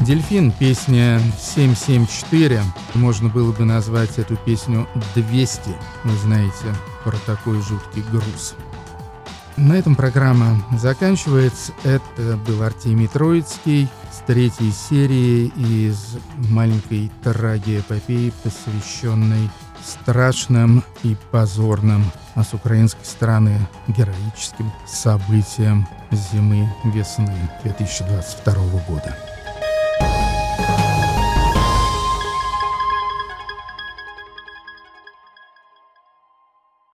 Дельфин, 0.06 0.52
песня 0.52 1.20
774. 1.40 2.62
Можно 2.94 3.28
было 3.28 3.52
бы 3.52 3.66
назвать 3.66 4.20
эту 4.20 4.36
песню 4.36 4.88
200. 5.16 5.62
Вы 6.04 6.18
знаете, 6.18 6.76
про 7.04 7.18
такой 7.26 7.60
жуткий 7.60 8.04
груз. 8.12 8.54
На 9.58 9.74
этом 9.74 9.96
программа 9.96 10.64
заканчивается. 10.78 11.72
Это 11.84 12.38
был 12.38 12.62
Артемий 12.62 13.08
Троицкий 13.08 13.88
с 14.12 14.18
третьей 14.28 14.72
серии 14.72 15.48
из 15.58 16.18
маленькой 16.52 17.12
трагеэпопеи, 17.24 18.32
посвященной 18.44 19.50
страшным 19.84 20.84
и 21.02 21.18
позорным, 21.32 22.04
а 22.36 22.44
с 22.44 22.54
украинской 22.54 23.06
стороны 23.06 23.58
героическим 23.88 24.72
событиям 24.86 25.88
зимы-весны 26.12 27.50
2022 27.64 28.54
года. 28.88 29.35